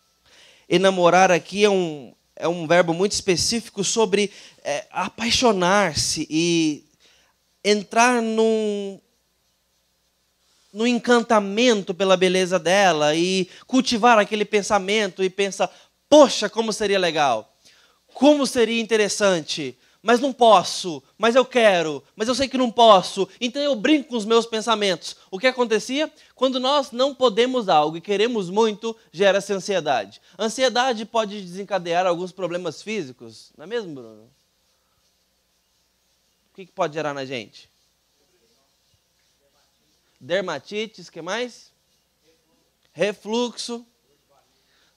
[0.70, 4.32] Enamorar aqui é um, é um verbo muito específico sobre
[4.64, 6.86] é, apaixonar-se e
[7.64, 9.00] entrar num,
[10.74, 15.70] no encantamento pela beleza dela e cultivar aquele pensamento e pensar:
[16.10, 17.58] poxa, como seria legal,
[18.14, 19.78] como seria interessante
[20.08, 24.08] mas não posso, mas eu quero, mas eu sei que não posso, então eu brinco
[24.08, 25.18] com os meus pensamentos.
[25.30, 26.10] O que acontecia?
[26.34, 30.22] Quando nós não podemos algo e queremos muito, gera-se ansiedade.
[30.40, 34.32] Ansiedade pode desencadear alguns problemas físicos, não é mesmo, Bruno?
[36.54, 37.70] O que pode gerar na gente?
[40.22, 41.70] dermatites, que mais?
[42.94, 43.86] Refluxo,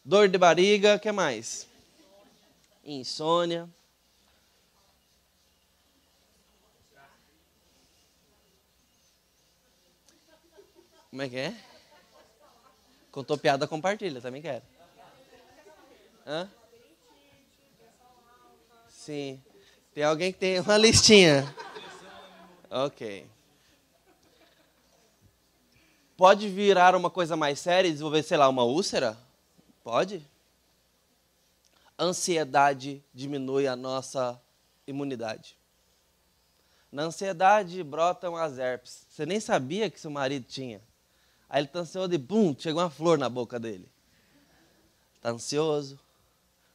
[0.05, 1.67] dor de barriga, que mais?
[2.85, 3.69] Insônia.
[11.11, 11.57] Como é que é?
[13.11, 14.63] Contou piada, compartilha, também quero.
[16.25, 16.49] Hã?
[18.89, 19.43] Sim.
[19.93, 21.53] Tem alguém que tem uma listinha.
[22.71, 23.27] Ok.
[26.17, 29.19] Pode virar uma coisa mais séria e desenvolver, sei lá, uma úlcera?
[29.83, 30.25] Pode.
[31.99, 34.41] Ansiedade diminui a nossa
[34.87, 35.57] imunidade.
[36.93, 39.07] Na ansiedade brotam as herpes.
[39.11, 40.81] Você nem sabia que seu marido tinha.
[41.51, 43.91] Aí ele está ansioso e bum, chegou uma flor na boca dele.
[45.17, 45.99] Está ansioso,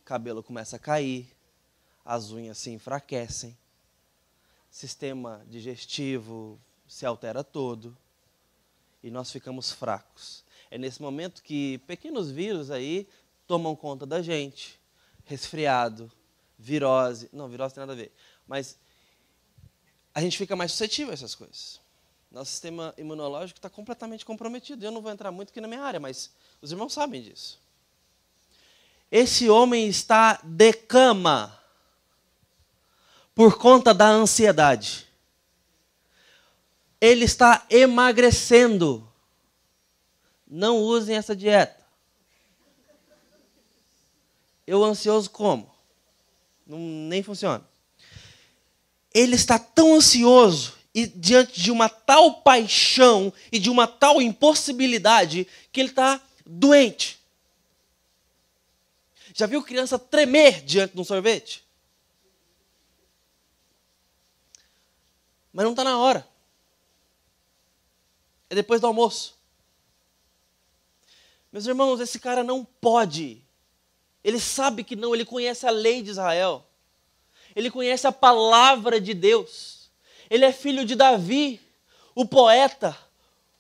[0.04, 1.34] cabelo começa a cair,
[2.04, 3.58] as unhas se enfraquecem,
[4.70, 7.98] sistema digestivo se altera todo
[9.02, 10.44] e nós ficamos fracos.
[10.70, 13.08] É nesse momento que pequenos vírus aí
[13.48, 14.78] tomam conta da gente.
[15.24, 16.12] Resfriado,
[16.60, 17.30] virose.
[17.32, 18.12] Não, virose tem nada a ver.
[18.46, 18.78] Mas
[20.14, 21.80] a gente fica mais suscetível a essas coisas.
[22.36, 24.86] Nosso sistema imunológico está completamente comprometido.
[24.86, 27.58] Eu não vou entrar muito aqui na minha área, mas os irmãos sabem disso.
[29.10, 31.58] Esse homem está de cama
[33.34, 35.08] por conta da ansiedade.
[37.00, 39.10] Ele está emagrecendo.
[40.46, 41.86] Não usem essa dieta.
[44.68, 45.74] Eu ansioso como?
[46.68, 47.64] Não, nem funciona.
[49.14, 55.46] Ele está tão ansioso e diante de uma tal paixão e de uma tal impossibilidade
[55.70, 57.20] que ele está doente.
[59.34, 61.66] Já viu criança tremer diante de um sorvete?
[65.52, 66.26] Mas não está na hora.
[68.50, 69.38] É depois do almoço.
[71.52, 73.44] Meus irmãos, esse cara não pode.
[74.24, 76.66] Ele sabe que não, ele conhece a lei de Israel.
[77.54, 79.75] Ele conhece a palavra de Deus.
[80.30, 81.60] Ele é filho de Davi,
[82.14, 82.98] o poeta,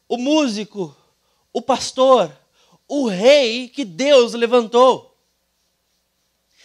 [0.07, 0.95] o músico,
[1.51, 2.31] o pastor,
[2.87, 5.15] o rei que Deus levantou.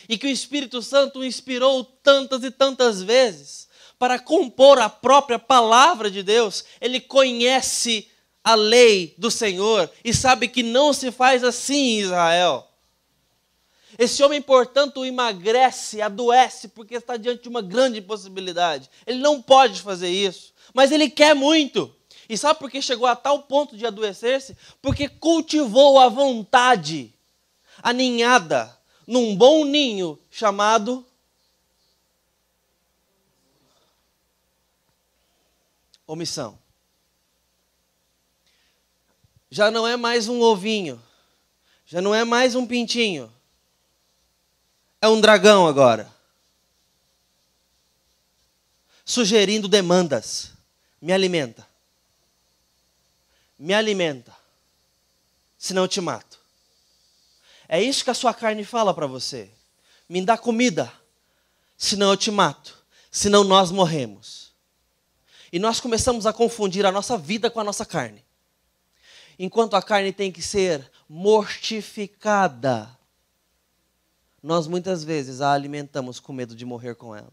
[0.08, 6.10] E que o Espírito Santo inspirou tantas e tantas vezes para compor a própria palavra
[6.10, 6.64] de Deus.
[6.80, 8.10] Ele conhece
[8.42, 12.69] a lei do Senhor e sabe que não se faz assim em Israel.
[14.00, 18.88] Esse homem, portanto, emagrece, adoece, porque está diante de uma grande possibilidade.
[19.06, 21.94] Ele não pode fazer isso, mas ele quer muito.
[22.26, 24.56] E sabe por que chegou a tal ponto de adoecer-se?
[24.80, 27.12] Porque cultivou a vontade
[27.82, 28.74] aninhada
[29.06, 31.04] num bom ninho chamado
[36.06, 36.58] omissão.
[39.50, 40.98] Já não é mais um ovinho,
[41.84, 43.30] já não é mais um pintinho
[45.00, 46.10] é um dragão agora.
[49.04, 50.52] Sugerindo demandas.
[51.00, 51.66] Me alimenta.
[53.58, 54.36] Me alimenta.
[55.58, 56.38] Senão eu te mato.
[57.68, 59.50] É isso que a sua carne fala para você.
[60.08, 60.92] Me dá comida.
[61.78, 62.76] Senão eu te mato.
[63.10, 64.52] Senão nós morremos.
[65.52, 68.24] E nós começamos a confundir a nossa vida com a nossa carne.
[69.38, 72.99] Enquanto a carne tem que ser mortificada
[74.42, 77.32] nós muitas vezes a alimentamos com medo de morrer com ela.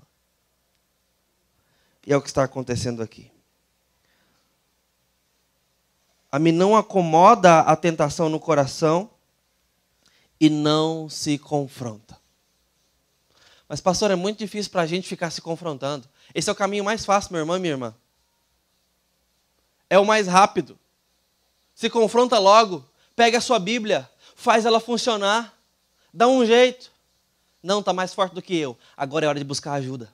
[2.05, 3.31] E é o que está acontecendo aqui.
[6.31, 9.09] A mim não acomoda a tentação no coração
[10.39, 12.17] e não se confronta.
[13.67, 16.07] Mas, pastor, é muito difícil para a gente ficar se confrontando.
[16.33, 17.95] Esse é o caminho mais fácil, meu irmão e minha irmã.
[19.89, 20.77] É o mais rápido.
[21.73, 22.85] Se confronta logo.
[23.17, 25.57] Pega a sua Bíblia, faz ela funcionar,
[26.13, 26.91] dá um jeito.
[27.61, 28.77] Não, está mais forte do que eu.
[28.95, 30.11] Agora é hora de buscar ajuda.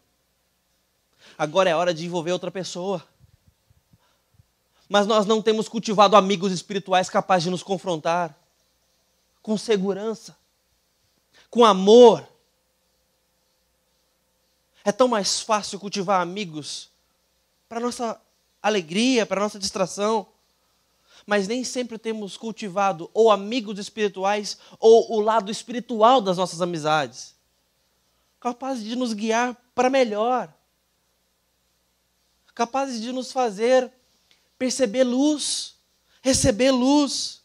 [1.37, 3.05] Agora é hora de envolver outra pessoa.
[4.87, 8.37] Mas nós não temos cultivado amigos espirituais capazes de nos confrontar
[9.41, 10.37] com segurança,
[11.49, 12.27] com amor.
[14.85, 16.89] É tão mais fácil cultivar amigos
[17.67, 18.21] para nossa
[18.61, 20.27] alegria, para nossa distração.
[21.25, 27.32] Mas nem sempre temos cultivado ou amigos espirituais ou o lado espiritual das nossas amizades
[28.43, 30.53] capazes de nos guiar para melhor,
[32.53, 33.89] capazes de nos fazer
[34.57, 35.77] perceber luz,
[36.21, 37.41] receber luz,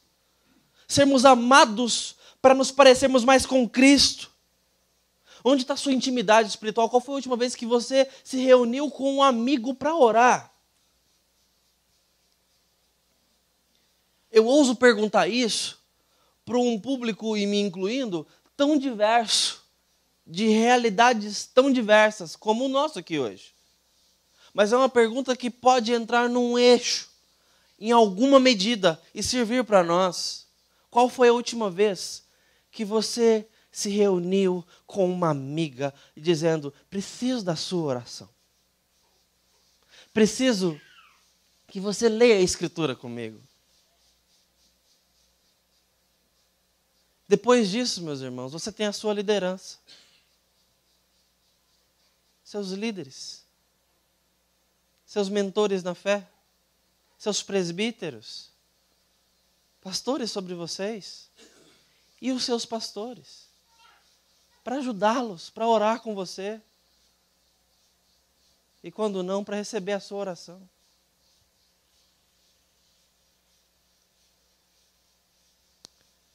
[0.89, 4.29] sermos amados para nos parecermos mais com Cristo.
[5.45, 6.91] Onde está sua intimidade espiritual?
[6.91, 10.53] Qual foi a última vez que você se reuniu com um amigo para orar?
[14.33, 15.81] Eu ouso perguntar isso
[16.45, 18.27] para um público, e me incluindo,
[18.57, 19.68] tão diverso,
[20.29, 23.55] de realidades tão diversas como o nosso aqui hoje.
[24.53, 27.09] Mas é uma pergunta que pode entrar num eixo,
[27.81, 30.47] em alguma medida, e servir para nós.
[30.91, 32.25] Qual foi a última vez
[32.71, 38.29] que você se reuniu com uma amiga dizendo: preciso da sua oração?
[40.13, 40.79] Preciso
[41.69, 43.41] que você leia a Escritura comigo.
[47.27, 49.79] Depois disso, meus irmãos, você tem a sua liderança.
[52.49, 53.45] Seus líderes.
[55.05, 56.27] Seus mentores na fé.
[57.19, 58.49] Seus presbíteros.
[59.83, 61.29] Pastores sobre vocês.
[62.23, 63.49] E os seus pastores.
[64.65, 66.59] Para ajudá-los, para orar com você.
[68.83, 70.67] E quando não, para receber a sua oração.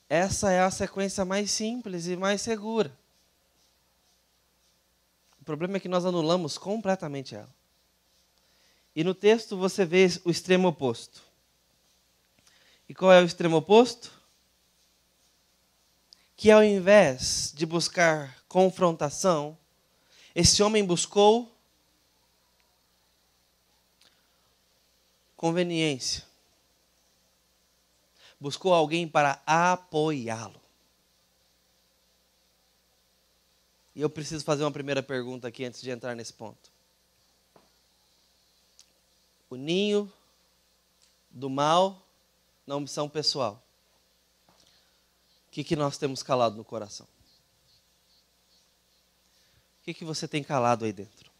[0.07, 2.95] Essa é a sequência mais simples e mais segura.
[5.43, 7.53] O problema é que nós anulamos completamente ela.
[8.95, 11.21] E no texto você vê o extremo oposto.
[12.87, 14.09] E qual é o extremo oposto?
[16.37, 19.57] Que ao invés de buscar confrontação,
[20.33, 21.53] esse homem buscou
[25.35, 26.23] conveniência
[28.39, 30.62] buscou alguém para apoiá-lo.
[33.95, 36.71] E eu preciso fazer uma primeira pergunta aqui antes de entrar nesse ponto.
[39.49, 40.11] O ninho
[41.29, 42.07] do mal
[42.65, 43.63] na omissão pessoal.
[45.47, 47.07] O que, que nós temos calado no coração?
[49.79, 51.31] O que, que você tem calado aí dentro?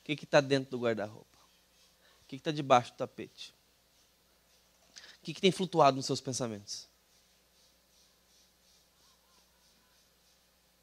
[0.00, 1.38] O que está dentro do guarda-roupa?
[2.22, 3.54] O que está debaixo do tapete?
[5.20, 6.87] O que, que tem flutuado nos seus pensamentos?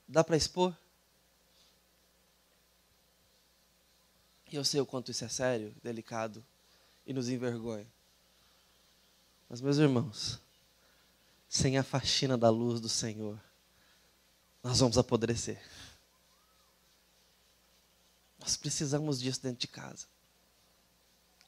[0.07, 0.75] Dá para expor?
[4.51, 6.45] E eu sei o quanto isso é sério, delicado
[7.05, 7.87] e nos envergonha.
[9.49, 10.39] Mas, meus irmãos,
[11.47, 13.39] sem a faxina da luz do Senhor,
[14.63, 15.61] nós vamos apodrecer.
[18.39, 20.07] Nós precisamos disso dentro de casa,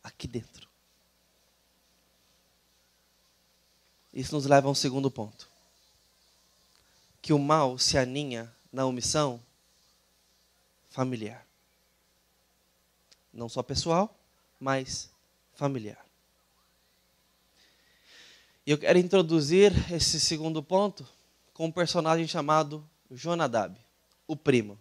[0.04, 0.68] aqui dentro.
[4.14, 5.48] Isso nos leva a um segundo ponto.
[7.28, 9.44] Que o mal se aninha na omissão
[10.88, 11.46] familiar.
[13.34, 14.18] Não só pessoal,
[14.58, 15.12] mas
[15.54, 16.06] familiar.
[18.66, 21.06] E eu quero introduzir esse segundo ponto
[21.54, 23.78] com um personagem chamado Jonadab,
[24.26, 24.80] o primo.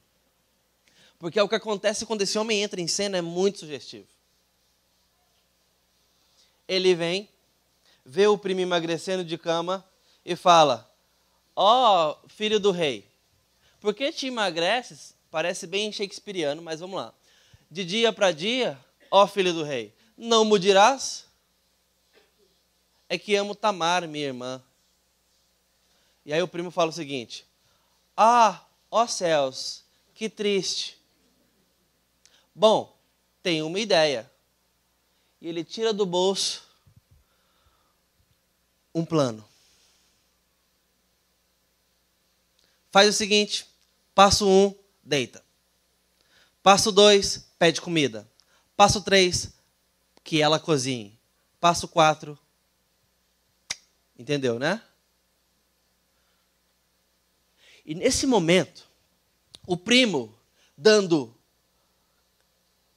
[1.18, 4.06] Porque é o que acontece quando esse homem entra em cena é muito sugestivo.
[6.68, 7.28] Ele vem
[8.04, 9.84] vê o primo emagrecendo de cama
[10.24, 10.88] e fala:
[11.58, 13.08] Ó, oh, filho do rei,
[13.80, 15.14] por que te emagreces?
[15.30, 17.14] Parece bem shakespeariano, mas vamos lá.
[17.70, 18.78] De dia para dia,
[19.10, 21.24] ó oh, filho do rei, não me dirás?
[23.08, 24.62] É que amo Tamar, minha irmã.
[26.26, 27.46] E aí o primo fala o seguinte:
[28.16, 30.98] Ah, ó céus, que triste.
[32.54, 32.94] Bom,
[33.42, 34.30] tenho uma ideia.
[35.40, 36.64] E ele tira do bolso
[38.94, 39.46] um plano.
[42.96, 43.66] Faz o seguinte:
[44.14, 44.74] passo um,
[45.04, 45.44] deita.
[46.62, 48.26] Passo dois, pede comida.
[48.74, 49.52] Passo três,
[50.24, 51.20] que ela cozinhe.
[51.60, 52.38] Passo quatro,
[54.18, 54.80] entendeu, né?
[57.84, 58.88] E nesse momento,
[59.66, 60.34] o primo
[60.74, 61.36] dando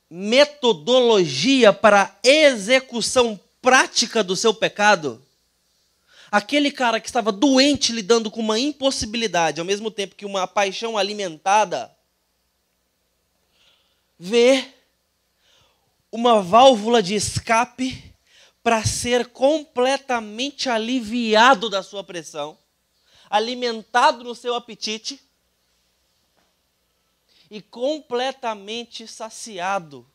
[0.10, 5.22] metodologia para execução prática do seu pecado,
[6.32, 10.98] Aquele cara que estava doente lidando com uma impossibilidade, ao mesmo tempo que uma paixão
[10.98, 11.96] alimentada,
[14.18, 14.74] vê
[16.12, 18.14] uma válvula de escape
[18.62, 22.58] para ser completamente aliviado da sua pressão,
[23.30, 25.20] alimentado no seu apetite
[27.50, 30.06] e completamente saciado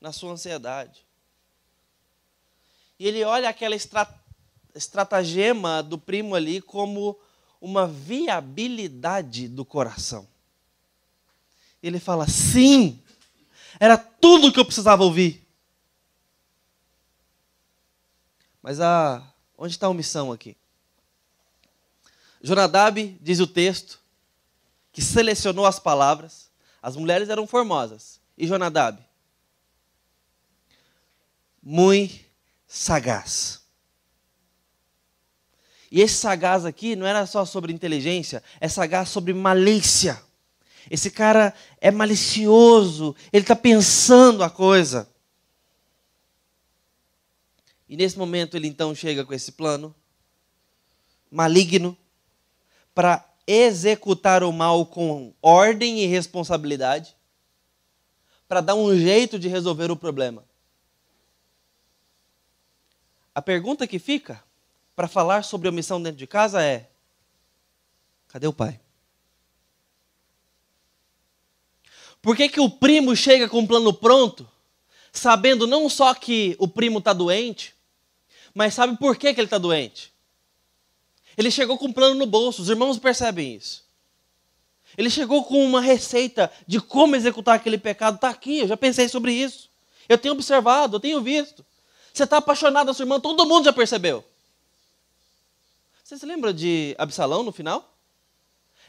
[0.00, 1.04] na sua ansiedade.
[2.98, 4.17] E ele olha aquela estratégia
[4.78, 7.18] estratagema do primo ali como
[7.60, 10.26] uma viabilidade do coração.
[11.82, 13.02] Ele fala: sim,
[13.78, 15.46] era tudo o que eu precisava ouvir.
[18.62, 19.22] Mas a,
[19.56, 20.56] onde está a omissão aqui?
[22.40, 24.00] Jonadab, diz o texto,
[24.92, 26.48] que selecionou as palavras.
[26.80, 28.20] As mulheres eram formosas.
[28.36, 29.04] E Jonadab?
[31.60, 32.24] Muito
[32.68, 33.67] sagaz.
[35.90, 40.22] E esse sagaz aqui não era só sobre inteligência, é sagaz sobre malícia.
[40.90, 45.08] Esse cara é malicioso, ele está pensando a coisa.
[47.88, 49.94] E nesse momento ele então chega com esse plano
[51.30, 51.96] maligno
[52.94, 57.16] para executar o mal com ordem e responsabilidade,
[58.46, 60.44] para dar um jeito de resolver o problema.
[63.34, 64.42] A pergunta que fica
[64.98, 66.90] para falar sobre omissão dentro de casa é:
[68.26, 68.80] cadê o pai?
[72.20, 74.50] Por que, que o primo chega com um plano pronto,
[75.12, 77.76] sabendo não só que o primo está doente,
[78.52, 80.12] mas sabe por que, que ele está doente?
[81.36, 83.84] Ele chegou com um plano no bolso, os irmãos percebem isso.
[84.96, 88.16] Ele chegou com uma receita de como executar aquele pecado.
[88.16, 89.70] Está aqui, eu já pensei sobre isso.
[90.08, 91.64] Eu tenho observado, eu tenho visto.
[92.12, 94.24] Você está apaixonado da sua irmã, todo mundo já percebeu.
[96.08, 97.94] Você se lembra de Absalão no final?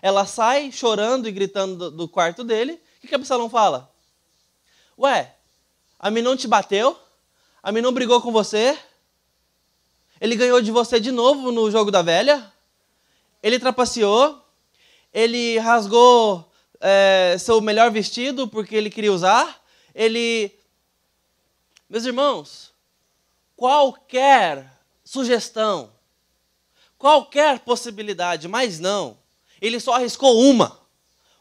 [0.01, 2.81] Ela sai chorando e gritando do, quarto dele.
[2.95, 3.93] O que, que Absalão fala?
[4.97, 5.35] Ué,
[5.99, 6.97] a mim não te bateu?
[7.61, 8.79] A mim não brigou com você?
[10.21, 12.53] Ele ganhou de você de novo no jogo da velha?
[13.43, 14.41] Ele trapaceou?
[15.13, 16.49] Ele rasgou
[16.79, 19.61] é, seu melhor vestido porque ele queria usar?
[19.93, 20.57] Ele.
[21.89, 22.71] Meus irmãos,
[23.57, 24.71] qualquer
[25.03, 25.91] sugestão,
[26.99, 29.17] qualquer possibilidade, mas não.
[29.59, 30.79] Ele só arriscou uma,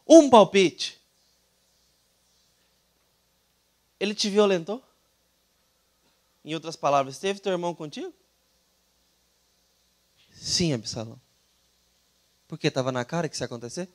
[0.07, 0.99] um palpite.
[4.01, 4.83] Ele te violentou?
[6.45, 8.15] Em outras palavras, esteve teu irmão contigo?
[10.33, 11.21] Sim, Absalão.
[12.47, 13.89] Porque estava na cara que isso ia acontecer?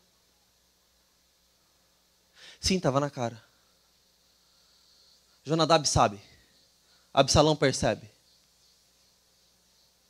[2.59, 3.41] Sim, estava na cara.
[5.43, 6.21] Jonadab sabe.
[7.13, 8.09] Absalão percebe.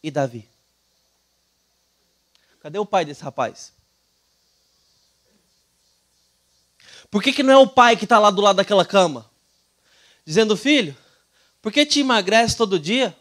[0.01, 0.52] E Davi?
[2.63, 3.73] Cadê o pai desse rapaz?
[7.11, 9.31] Por que, que não é o pai que está lá do lado daquela cama?
[10.25, 10.95] dizendo: Filho,
[11.61, 13.15] por que te emagrece todo dia?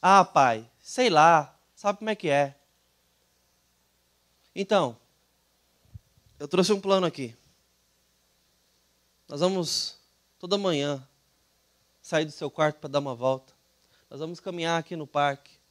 [0.00, 2.56] Ah, pai, sei lá, sabe como é que é.
[4.54, 4.98] Então,
[6.38, 7.36] eu trouxe um plano aqui.
[9.28, 9.96] Nós vamos
[10.38, 11.06] toda manhã
[12.02, 13.54] sair do seu quarto para dar uma volta.
[14.10, 15.61] Nós vamos caminhar aqui no parque.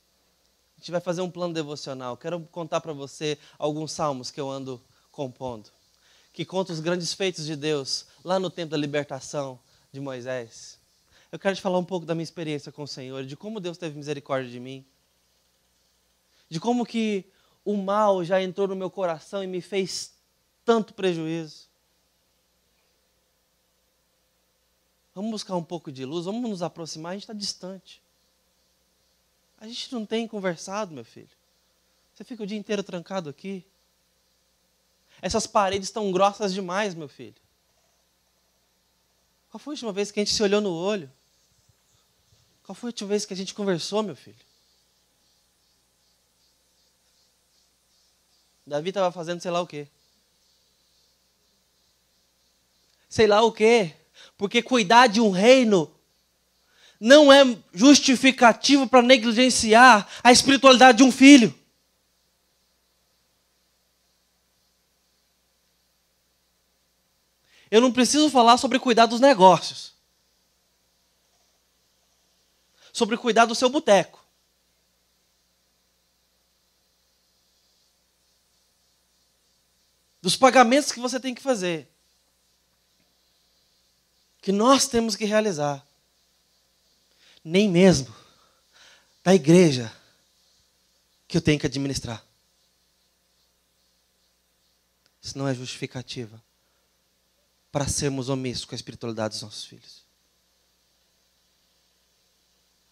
[0.82, 2.18] A gente vai fazer um plano devocional.
[2.18, 5.70] Quero contar para você alguns salmos que eu ando compondo,
[6.34, 9.60] que conta os grandes feitos de Deus lá no tempo da libertação,
[9.92, 10.80] de Moisés.
[11.32, 13.78] Eu quero te falar um pouco da minha experiência com o Senhor, de como Deus
[13.78, 14.84] teve misericórdia de mim,
[16.50, 17.32] de como que
[17.64, 20.16] o mal já entrou no meu coração e me fez
[20.66, 21.70] tanto prejuízo.
[25.14, 28.02] Vamos buscar um pouco de luz, vamos nos aproximar, a gente está distante.
[29.62, 31.30] A gente não tem conversado, meu filho.
[32.16, 33.64] Você fica o dia inteiro trancado aqui.
[35.22, 37.36] Essas paredes estão grossas demais, meu filho.
[39.52, 41.12] Qual foi a última vez que a gente se olhou no olho?
[42.64, 44.36] Qual foi a última vez que a gente conversou, meu filho?
[48.66, 49.88] Davi estava fazendo sei lá o quê.
[53.08, 53.96] Sei lá o quê.
[54.36, 55.94] Porque cuidar de um reino
[57.02, 61.52] não é justificativo para negligenciar a espiritualidade de um filho.
[67.72, 69.96] Eu não preciso falar sobre cuidar dos negócios.
[72.94, 74.24] Sobre cuidar do seu boteco.
[80.22, 81.90] Dos pagamentos que você tem que fazer.
[84.40, 85.84] Que nós temos que realizar.
[87.44, 88.14] Nem mesmo
[89.24, 89.92] da igreja
[91.28, 92.24] que eu tenho que administrar.
[95.22, 96.42] Isso não é justificativa
[97.72, 100.04] para sermos omissos com a espiritualidade dos nossos filhos.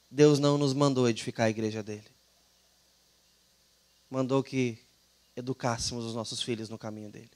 [0.10, 2.08] Deus não nos mandou edificar a igreja dele.
[4.10, 4.80] Mandou que
[5.36, 7.32] educássemos os nossos filhos no caminho dele.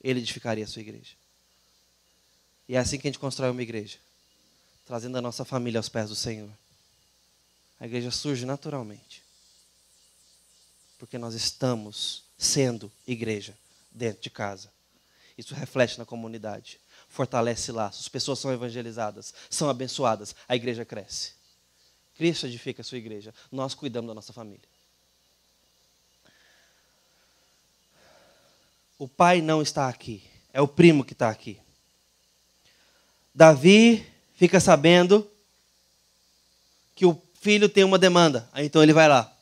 [0.00, 1.14] Ele edificaria a sua igreja.
[2.68, 3.98] E é assim que a gente constrói uma igreja,
[4.92, 6.50] trazendo a nossa família aos pés do Senhor.
[7.80, 9.22] A igreja surge naturalmente.
[10.98, 13.56] Porque nós estamos sendo igreja
[13.90, 14.70] dentro de casa.
[15.38, 16.78] Isso reflete na comunidade,
[17.08, 21.32] fortalece laços, pessoas são evangelizadas, são abençoadas, a igreja cresce.
[22.14, 24.68] Cristo edifica a sua igreja, nós cuidamos da nossa família.
[28.98, 30.22] O pai não está aqui,
[30.52, 31.58] é o primo que está aqui.
[33.34, 34.11] Davi
[34.42, 35.30] fica sabendo
[36.96, 38.48] que o filho tem uma demanda.
[38.52, 39.32] Aí então ele vai lá.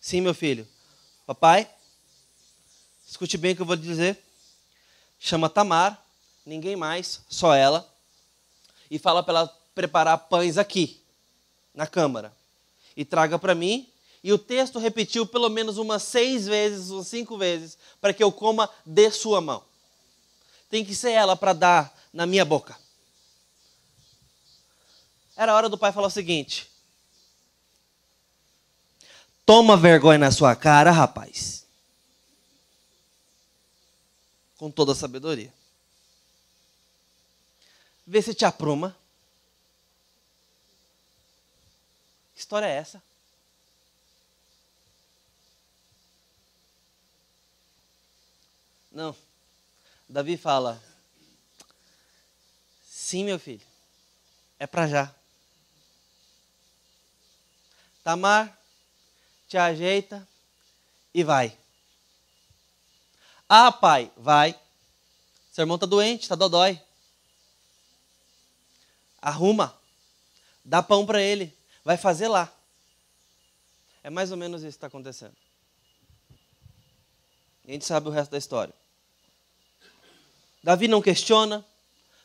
[0.00, 0.66] Sim, meu filho.
[1.24, 1.70] Papai,
[3.06, 4.18] escute bem o que eu vou dizer.
[5.16, 6.04] Chama Tamar,
[6.44, 7.88] ninguém mais, só ela,
[8.90, 11.00] e fala para ela preparar pães aqui,
[11.72, 12.32] na câmara.
[12.96, 13.88] E traga para mim.
[14.24, 18.32] E o texto repetiu pelo menos umas seis vezes, umas cinco vezes, para que eu
[18.32, 19.62] coma de sua mão.
[20.68, 22.76] Tem que ser ela para dar na minha boca.
[25.38, 26.68] Era hora do pai falar o seguinte:
[29.46, 31.64] Toma vergonha na sua cara, rapaz.
[34.56, 35.54] Com toda a sabedoria.
[38.04, 38.96] Vê se te apruma.
[42.34, 43.00] Que história é essa?
[48.90, 49.14] Não.
[50.08, 50.82] Davi fala:
[52.84, 53.64] Sim, meu filho.
[54.58, 55.17] É para já.
[58.08, 58.58] Tamar,
[59.46, 60.26] te ajeita
[61.12, 61.54] e vai.
[63.46, 64.58] Ah, pai, vai.
[65.52, 66.80] Seu irmão está doente, está dodói.
[69.20, 69.78] Arruma.
[70.64, 71.54] Dá pão para ele.
[71.84, 72.50] Vai fazer lá.
[74.02, 75.36] É mais ou menos isso que está acontecendo.
[77.66, 78.72] E a gente sabe o resto da história.
[80.64, 81.62] Davi não questiona,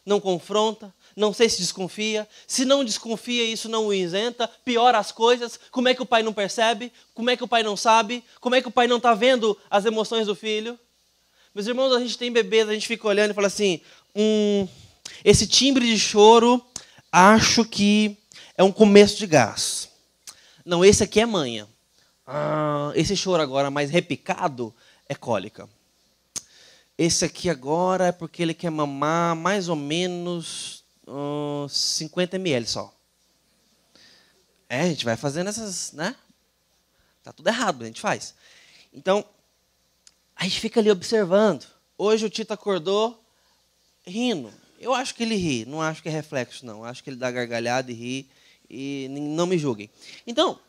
[0.06, 2.28] não confronta, não sei se desconfia.
[2.48, 5.60] Se não desconfia, isso não o isenta, piora as coisas.
[5.72, 6.92] Como é que o pai não percebe?
[7.14, 8.24] Como é que o pai não sabe?
[8.40, 10.78] Como é que o pai não está vendo as emoções do filho?
[11.56, 13.80] Meus irmãos, a gente tem bebês, a gente fica olhando e fala assim:
[14.16, 14.68] hum,
[15.24, 16.64] esse timbre de choro,
[17.12, 18.18] acho que
[18.58, 19.90] é um começo de gás.
[20.66, 21.68] Não, esse aqui é manha.
[22.26, 24.74] Ah, esse choro agora mais repicado
[25.08, 25.70] é cólica.
[26.98, 32.94] Esse aqui agora é porque ele quer mamar mais ou menos uh, 50 ml só.
[34.70, 36.16] É, a gente vai fazendo essas, né?
[37.24, 38.36] Tá tudo errado, a gente faz.
[38.94, 39.26] Então,
[40.36, 41.66] a gente fica ali observando.
[41.98, 43.24] Hoje o Tito acordou
[44.06, 44.54] rindo.
[44.80, 46.84] Eu acho que ele ri, não acho que é reflexo, não.
[46.84, 48.30] Acho que ele dá gargalhada e ri.
[48.70, 49.90] E não me julguem.
[50.28, 50.60] Então,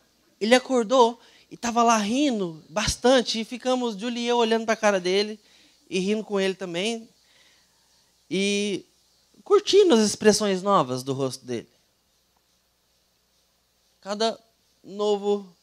[0.40, 1.20] ele acordou
[1.50, 3.40] e estava lá rindo bastante.
[3.40, 5.38] E ficamos, Julie e eu, olhando para a cara dele
[5.88, 7.08] e rindo com ele também.
[8.30, 8.84] E
[9.42, 11.68] curtindo as expressões novas do rosto dele.
[14.00, 14.38] Cada
[14.82, 15.54] novo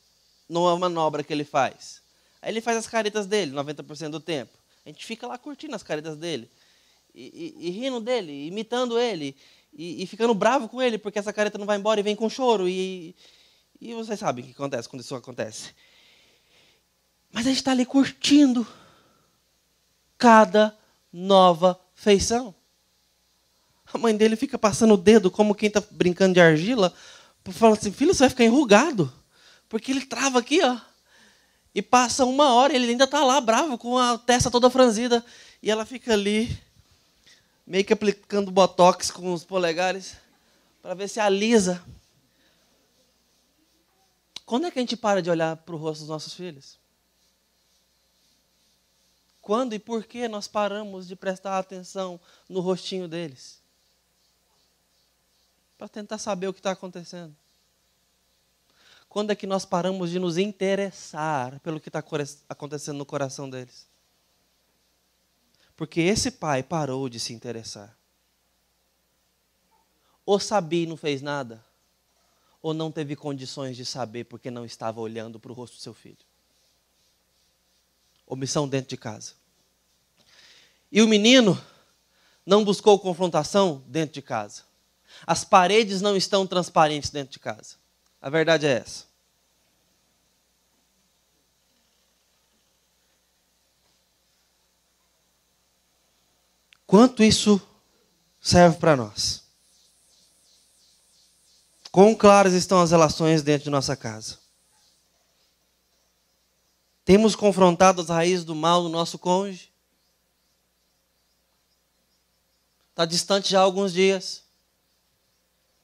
[0.49, 2.01] nova manobra que ele faz.
[2.41, 4.57] Aí ele faz as caretas dele 90% do tempo.
[4.86, 6.49] A gente fica lá curtindo as caretas dele.
[7.13, 9.36] E, e, e rindo dele, imitando ele.
[9.74, 12.30] E, e, ficando bravo com ele, porque essa careta não vai embora e vem com
[12.30, 12.67] choro.
[12.67, 13.15] E,
[13.80, 15.74] e vocês sabem o que acontece quando isso acontece.
[17.32, 18.67] Mas a gente está ali curtindo
[20.22, 20.78] cada
[21.11, 22.53] nova feição.
[23.91, 26.93] A mãe dele fica passando o dedo como quem está brincando de argila,
[27.45, 29.11] fala assim: filho, você vai ficar enrugado.
[29.67, 30.78] Porque ele trava aqui, ó.
[31.74, 35.26] E passa uma hora, ele ainda está lá bravo, com a testa toda franzida.
[35.63, 36.55] E ela fica ali,
[37.65, 40.17] meio que aplicando botox com os polegares,
[40.84, 41.82] para ver se alisa.
[44.45, 46.81] Quando é que a gente para de olhar para o rosto dos nossos filhos?
[49.42, 53.62] Quando e por que nós paramos de prestar atenção no rostinho deles?
[55.82, 57.36] para tentar saber o que está acontecendo.
[59.10, 62.04] Quando é que nós paramos de nos interessar pelo que está
[62.48, 63.88] acontecendo no coração deles?
[65.76, 67.98] Porque esse pai parou de se interessar.
[70.24, 71.66] Ou sabia e não fez nada,
[72.62, 75.96] ou não teve condições de saber porque não estava olhando para o rosto do seu
[75.96, 76.31] filho.
[78.32, 79.34] Omissão dentro de casa.
[80.90, 81.62] E o menino
[82.46, 84.64] não buscou confrontação dentro de casa.
[85.28, 87.76] As paredes não estão transparentes dentro de casa.
[88.22, 89.04] A verdade é essa.
[96.88, 97.62] Quanto isso
[98.40, 99.44] serve para nós?
[101.92, 104.41] Quão claras estão as relações dentro de nossa casa?
[107.04, 109.72] Temos confrontado as raízes do mal no nosso cônjuge?
[112.91, 114.43] Está distante já há alguns dias.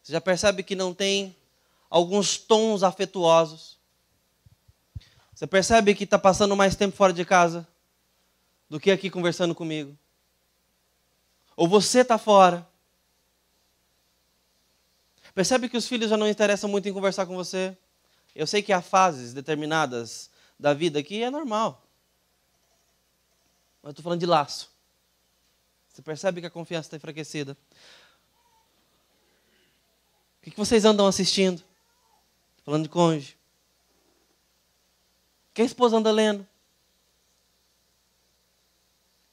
[0.03, 1.36] Você já percebe que não tem
[1.89, 3.78] alguns tons afetuosos.
[5.34, 7.68] Você percebe que está passando mais tempo fora de casa
[8.70, 9.97] do que aqui conversando comigo.
[11.55, 12.68] Ou você está fora.
[15.34, 17.78] Percebe que os filhos já não interessam muito em conversar com você.
[18.36, 20.30] Eu sei que há fases determinadas
[20.60, 21.86] da vida que é normal.
[23.82, 24.72] Mas estou falando de laço.
[25.88, 27.58] Você percebe que a confiança está enfraquecida.
[30.41, 31.64] O que vocês andam assistindo?
[32.64, 33.38] Falando de cônjuge.
[35.49, 36.47] O que a esposa anda lendo?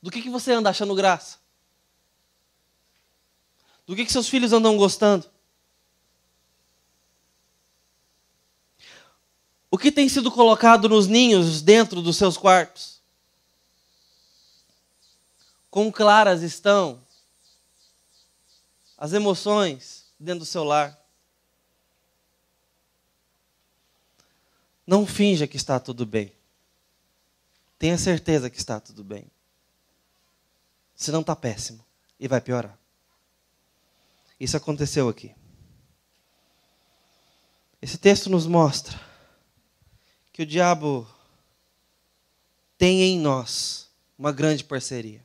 [0.05, 1.39] Do que, você anda achando graça?
[3.87, 5.31] Do que seus filhos andam gostando?
[9.75, 13.03] O que tem sido colocado nos ninhos dentro dos seus quartos?
[15.68, 17.05] Quão claras estão
[18.97, 20.97] as emoções dentro do seu lar?
[24.87, 26.33] Não finja que está tudo bem.
[27.77, 29.27] Tenha certeza que está tudo bem.
[30.95, 31.85] Senão está péssimo
[32.20, 32.79] e vai piorar.
[34.39, 35.35] Isso aconteceu aqui.
[37.83, 39.14] Esse texto nos mostra
[40.35, 41.07] que o diabo
[42.76, 45.24] tem em nós uma grande parceria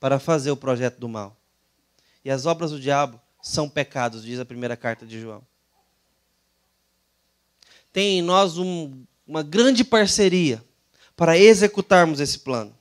[0.00, 1.36] para fazer o projeto do mal.
[2.24, 5.46] E as obras do diabo são pecados, diz a primeira carta de João.
[7.92, 10.64] Tem em nós um, uma grande parceria
[11.14, 12.74] para executarmos esse plano.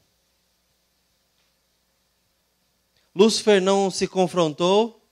[3.13, 5.05] Lúcifer não se confrontou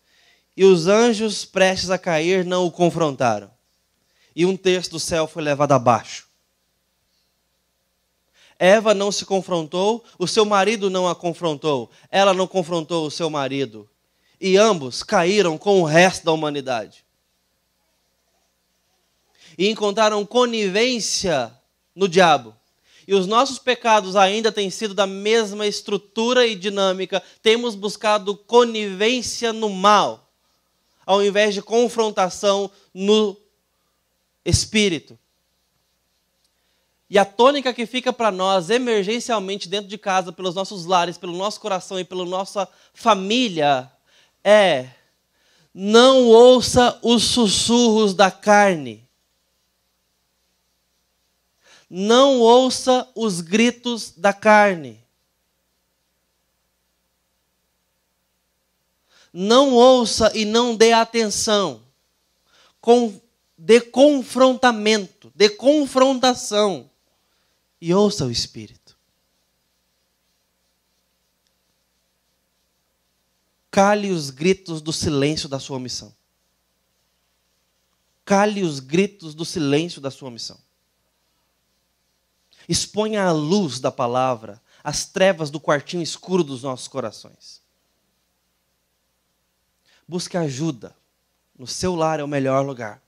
[0.56, 3.57] e os anjos prestes a cair não o confrontaram.
[4.38, 6.28] E um terço do céu foi levado abaixo.
[8.60, 13.32] Eva não se confrontou, o seu marido não a confrontou, ela não confrontou o seu
[13.32, 13.90] marido.
[14.40, 17.04] E ambos caíram com o resto da humanidade.
[19.58, 21.52] E encontraram conivência
[21.96, 22.56] no diabo.
[23.08, 27.24] E os nossos pecados ainda têm sido da mesma estrutura e dinâmica.
[27.42, 30.32] Temos buscado conivência no mal,
[31.08, 33.36] ao invés de confrontação no
[34.48, 35.20] espírito.
[37.10, 41.38] E a tônica que fica para nós emergencialmente dentro de casa, pelos nossos lares, pelo
[41.38, 43.92] nosso coração e pela nossa família
[44.44, 44.90] é:
[45.74, 49.08] não ouça os sussurros da carne.
[51.90, 55.02] Não ouça os gritos da carne.
[59.32, 61.82] Não ouça e não dê atenção.
[62.82, 63.22] Com,
[63.58, 66.90] de confrontamento, de confrontação
[67.82, 68.96] e ouça o Espírito.
[73.72, 76.16] Cale os gritos do silêncio da sua missão.
[78.24, 80.60] Cale os gritos do silêncio da sua missão.
[82.68, 87.62] Exponha a luz da palavra, as trevas do quartinho escuro dos nossos corações.
[90.08, 90.96] Busque ajuda.
[91.58, 93.02] No seu lar é o melhor lugar.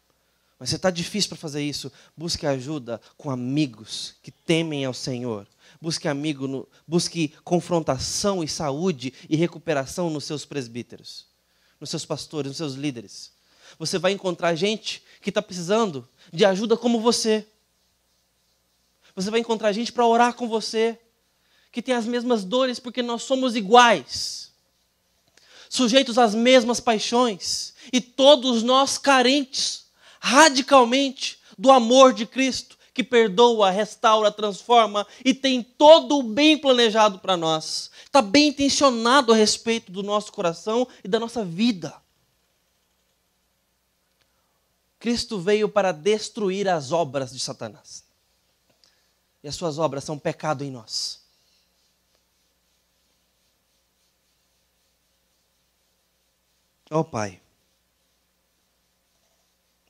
[0.59, 5.47] Mas se está difícil para fazer isso, busque ajuda com amigos que temem ao Senhor.
[5.81, 11.27] Busque amigo, no, busque confrontação e saúde e recuperação nos seus presbíteros,
[11.79, 13.31] nos seus pastores, nos seus líderes.
[13.77, 17.47] Você vai encontrar gente que está precisando de ajuda como você.
[19.15, 20.99] Você vai encontrar gente para orar com você,
[21.71, 24.51] que tem as mesmas dores, porque nós somos iguais,
[25.69, 29.88] sujeitos às mesmas paixões, e todos nós carentes
[30.19, 37.19] radicalmente do amor de Cristo, que perdoa, restaura, transforma e tem todo o bem planejado
[37.19, 37.89] para nós.
[38.03, 41.95] Está bem intencionado a respeito do nosso coração e da nossa vida.
[44.99, 48.03] Cristo veio para destruir as obras de Satanás.
[49.41, 51.21] E as suas obras são pecado em nós.
[56.91, 57.39] Ó oh, Pai,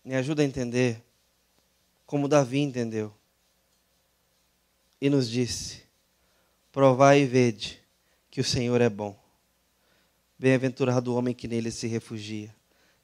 [0.09, 1.05] me ajuda a entender
[2.03, 3.13] como Davi entendeu.
[4.99, 5.83] E nos disse:
[6.71, 7.79] Provai e vede
[8.31, 9.15] que o Senhor é bom.
[10.35, 12.55] Bem-aventurado o homem que nele se refugia.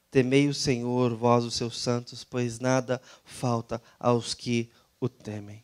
[0.09, 5.63] Temei o Senhor, vós os seus santos, pois nada falta aos que o temem.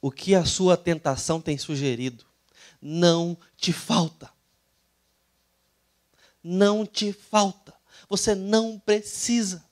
[0.00, 2.26] O que a sua tentação tem sugerido
[2.82, 4.28] não te falta.
[6.42, 7.75] Não te falta.
[8.08, 9.64] Você não precisa.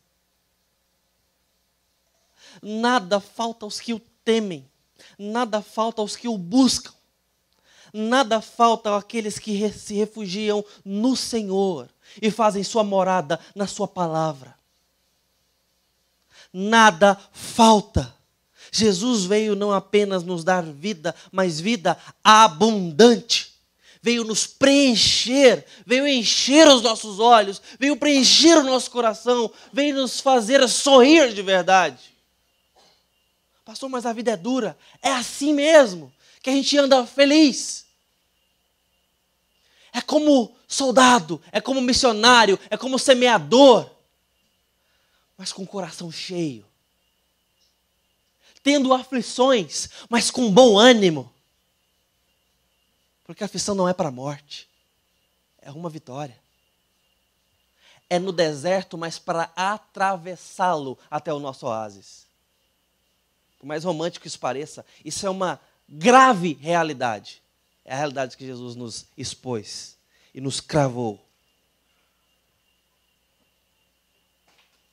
[2.62, 4.68] Nada falta aos que o temem,
[5.18, 6.92] nada falta aos que o buscam,
[7.92, 11.88] nada falta àqueles que se refugiam no Senhor
[12.20, 14.56] e fazem sua morada na Sua palavra.
[16.52, 18.14] Nada falta.
[18.70, 23.53] Jesus veio não apenas nos dar vida, mas vida abundante
[24.04, 30.20] veio nos preencher, veio encher os nossos olhos, veio preencher o nosso coração, veio nos
[30.20, 32.14] fazer sorrir de verdade.
[33.64, 34.76] Pastor, mas a vida é dura.
[35.00, 37.86] É assim mesmo que a gente anda feliz.
[39.90, 43.90] É como soldado, é como missionário, é como semeador.
[45.34, 46.66] mas com o coração cheio.
[48.62, 51.33] Tendo aflições, mas com bom ânimo.
[53.24, 54.68] Porque a aflição não é para a morte,
[55.60, 56.38] é uma vitória.
[58.08, 62.26] É no deserto, mas para atravessá-lo até o nosso oásis.
[63.58, 65.58] Por mais romântico que isso pareça, isso é uma
[65.88, 67.42] grave realidade.
[67.82, 69.96] É a realidade que Jesus nos expôs
[70.34, 71.18] e nos cravou.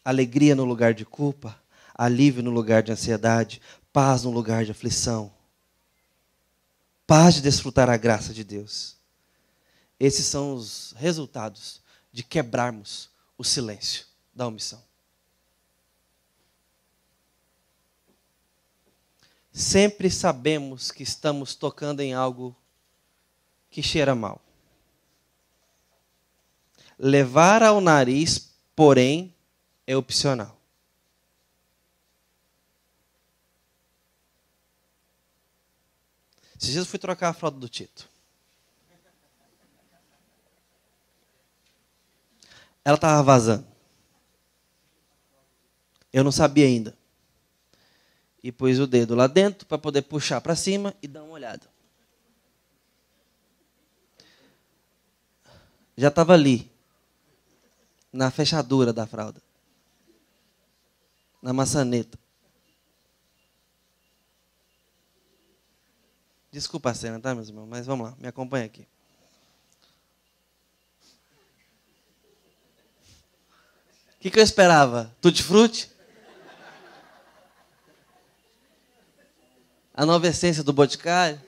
[0.03, 1.59] Alegria no lugar de culpa,
[1.93, 3.61] alívio no lugar de ansiedade,
[3.91, 5.31] paz no lugar de aflição.
[7.11, 8.95] Paz de desfrutar a graça de Deus.
[9.99, 14.81] Esses são os resultados de quebrarmos o silêncio da omissão.
[19.51, 22.55] Sempre sabemos que estamos tocando em algo
[23.69, 24.41] que cheira mal.
[26.97, 29.35] Levar ao nariz, porém,
[29.85, 30.60] é opcional.
[36.61, 38.07] Esses dias eu fui trocar a fralda do Tito.
[42.85, 43.65] Ela estava vazando.
[46.13, 46.95] Eu não sabia ainda.
[48.43, 51.67] E pus o dedo lá dentro para poder puxar para cima e dar uma olhada.
[55.97, 56.71] Já estava ali,
[58.13, 59.41] na fechadura da fralda,
[61.41, 62.20] na maçaneta.
[66.51, 67.67] Desculpa a cena, tá, meus irmãos?
[67.67, 68.85] Mas vamos lá, me acompanha aqui.
[74.15, 75.15] O que, que eu esperava?
[75.21, 75.89] Tutti-frutti?
[79.93, 81.41] A nova essência do Boticário?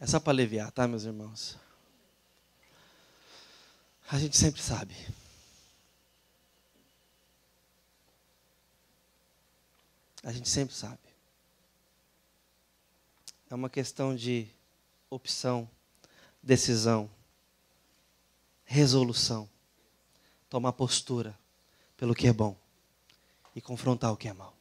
[0.00, 1.58] É só para aliviar, tá, meus irmãos?
[4.10, 4.94] A gente sempre sabe.
[10.22, 10.98] A gente sempre sabe.
[13.50, 14.48] É uma questão de
[15.08, 15.68] opção,
[16.42, 17.10] decisão,
[18.64, 19.48] resolução.
[20.50, 21.38] Tomar postura
[21.96, 22.56] pelo que é bom
[23.54, 24.54] e confrontar o que é mal.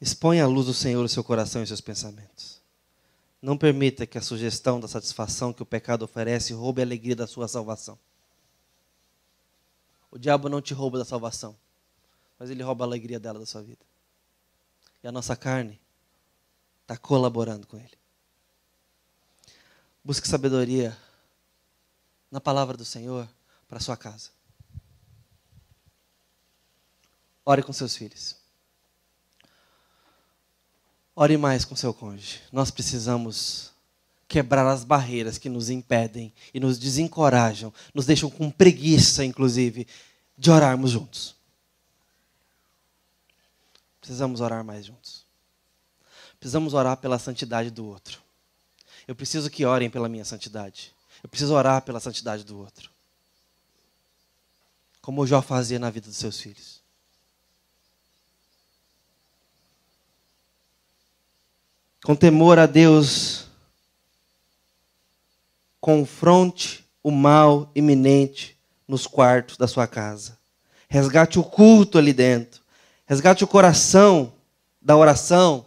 [0.00, 2.60] Exponha à luz do Senhor o seu coração e seus pensamentos.
[3.40, 7.26] Não permita que a sugestão da satisfação que o pecado oferece roube a alegria da
[7.26, 7.98] sua salvação.
[10.10, 11.56] O diabo não te rouba da salvação,
[12.42, 13.86] mas ele rouba a alegria dela da sua vida.
[15.00, 15.80] E a nossa carne
[16.80, 17.96] está colaborando com ele.
[20.02, 20.98] Busque sabedoria
[22.32, 23.28] na palavra do Senhor
[23.68, 24.30] para sua casa.
[27.46, 28.34] Ore com seus filhos.
[31.14, 32.42] Ore mais com seu cônjuge.
[32.50, 33.70] Nós precisamos
[34.26, 39.86] quebrar as barreiras que nos impedem e nos desencorajam, nos deixam com preguiça, inclusive,
[40.36, 41.40] de orarmos juntos.
[44.02, 45.24] Precisamos orar mais juntos.
[46.38, 48.20] Precisamos orar pela santidade do outro.
[49.08, 50.94] Eu preciso que orem pela minha santidade.
[51.22, 52.90] Eu preciso orar pela santidade do outro.
[55.00, 56.82] Como o Jó fazia na vida dos seus filhos.
[62.02, 63.46] com temor a Deus,
[65.80, 70.36] confronte o mal iminente nos quartos da sua casa.
[70.88, 72.61] Resgate o culto ali dentro.
[73.12, 74.32] Resgate o coração
[74.80, 75.66] da oração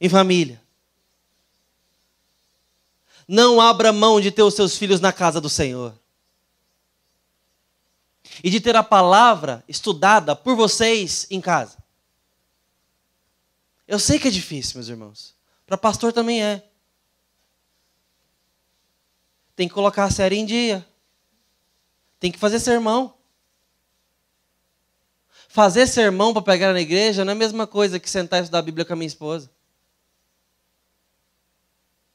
[0.00, 0.62] em família.
[3.26, 5.92] Não abra mão de ter os seus filhos na casa do Senhor.
[8.40, 11.76] E de ter a palavra estudada por vocês em casa.
[13.88, 15.34] Eu sei que é difícil, meus irmãos.
[15.66, 16.70] Para pastor também é.
[19.56, 20.86] Tem que colocar a série em dia.
[22.20, 23.15] Tem que fazer sermão.
[25.56, 28.58] Fazer sermão para pegar na igreja não é a mesma coisa que sentar e estudar
[28.58, 29.50] a Bíblia com a minha esposa.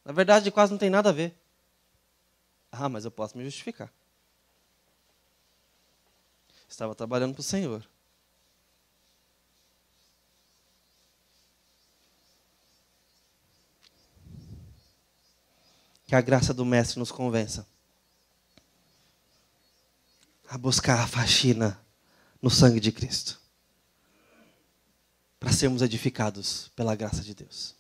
[0.06, 1.36] Na verdade, quase não tem nada a ver.
[2.72, 3.92] Ah, mas eu posso me justificar.
[6.70, 7.84] Estava trabalhando para o Senhor.
[16.06, 17.66] Que a graça do Mestre nos convença
[20.48, 21.81] a buscar a faxina
[22.42, 23.40] no sangue de Cristo,
[25.40, 27.76] para sermos edificados pela graça de Deus.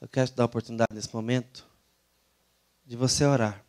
[0.00, 1.66] Eu quero te dar a oportunidade nesse momento
[2.84, 3.64] de você orar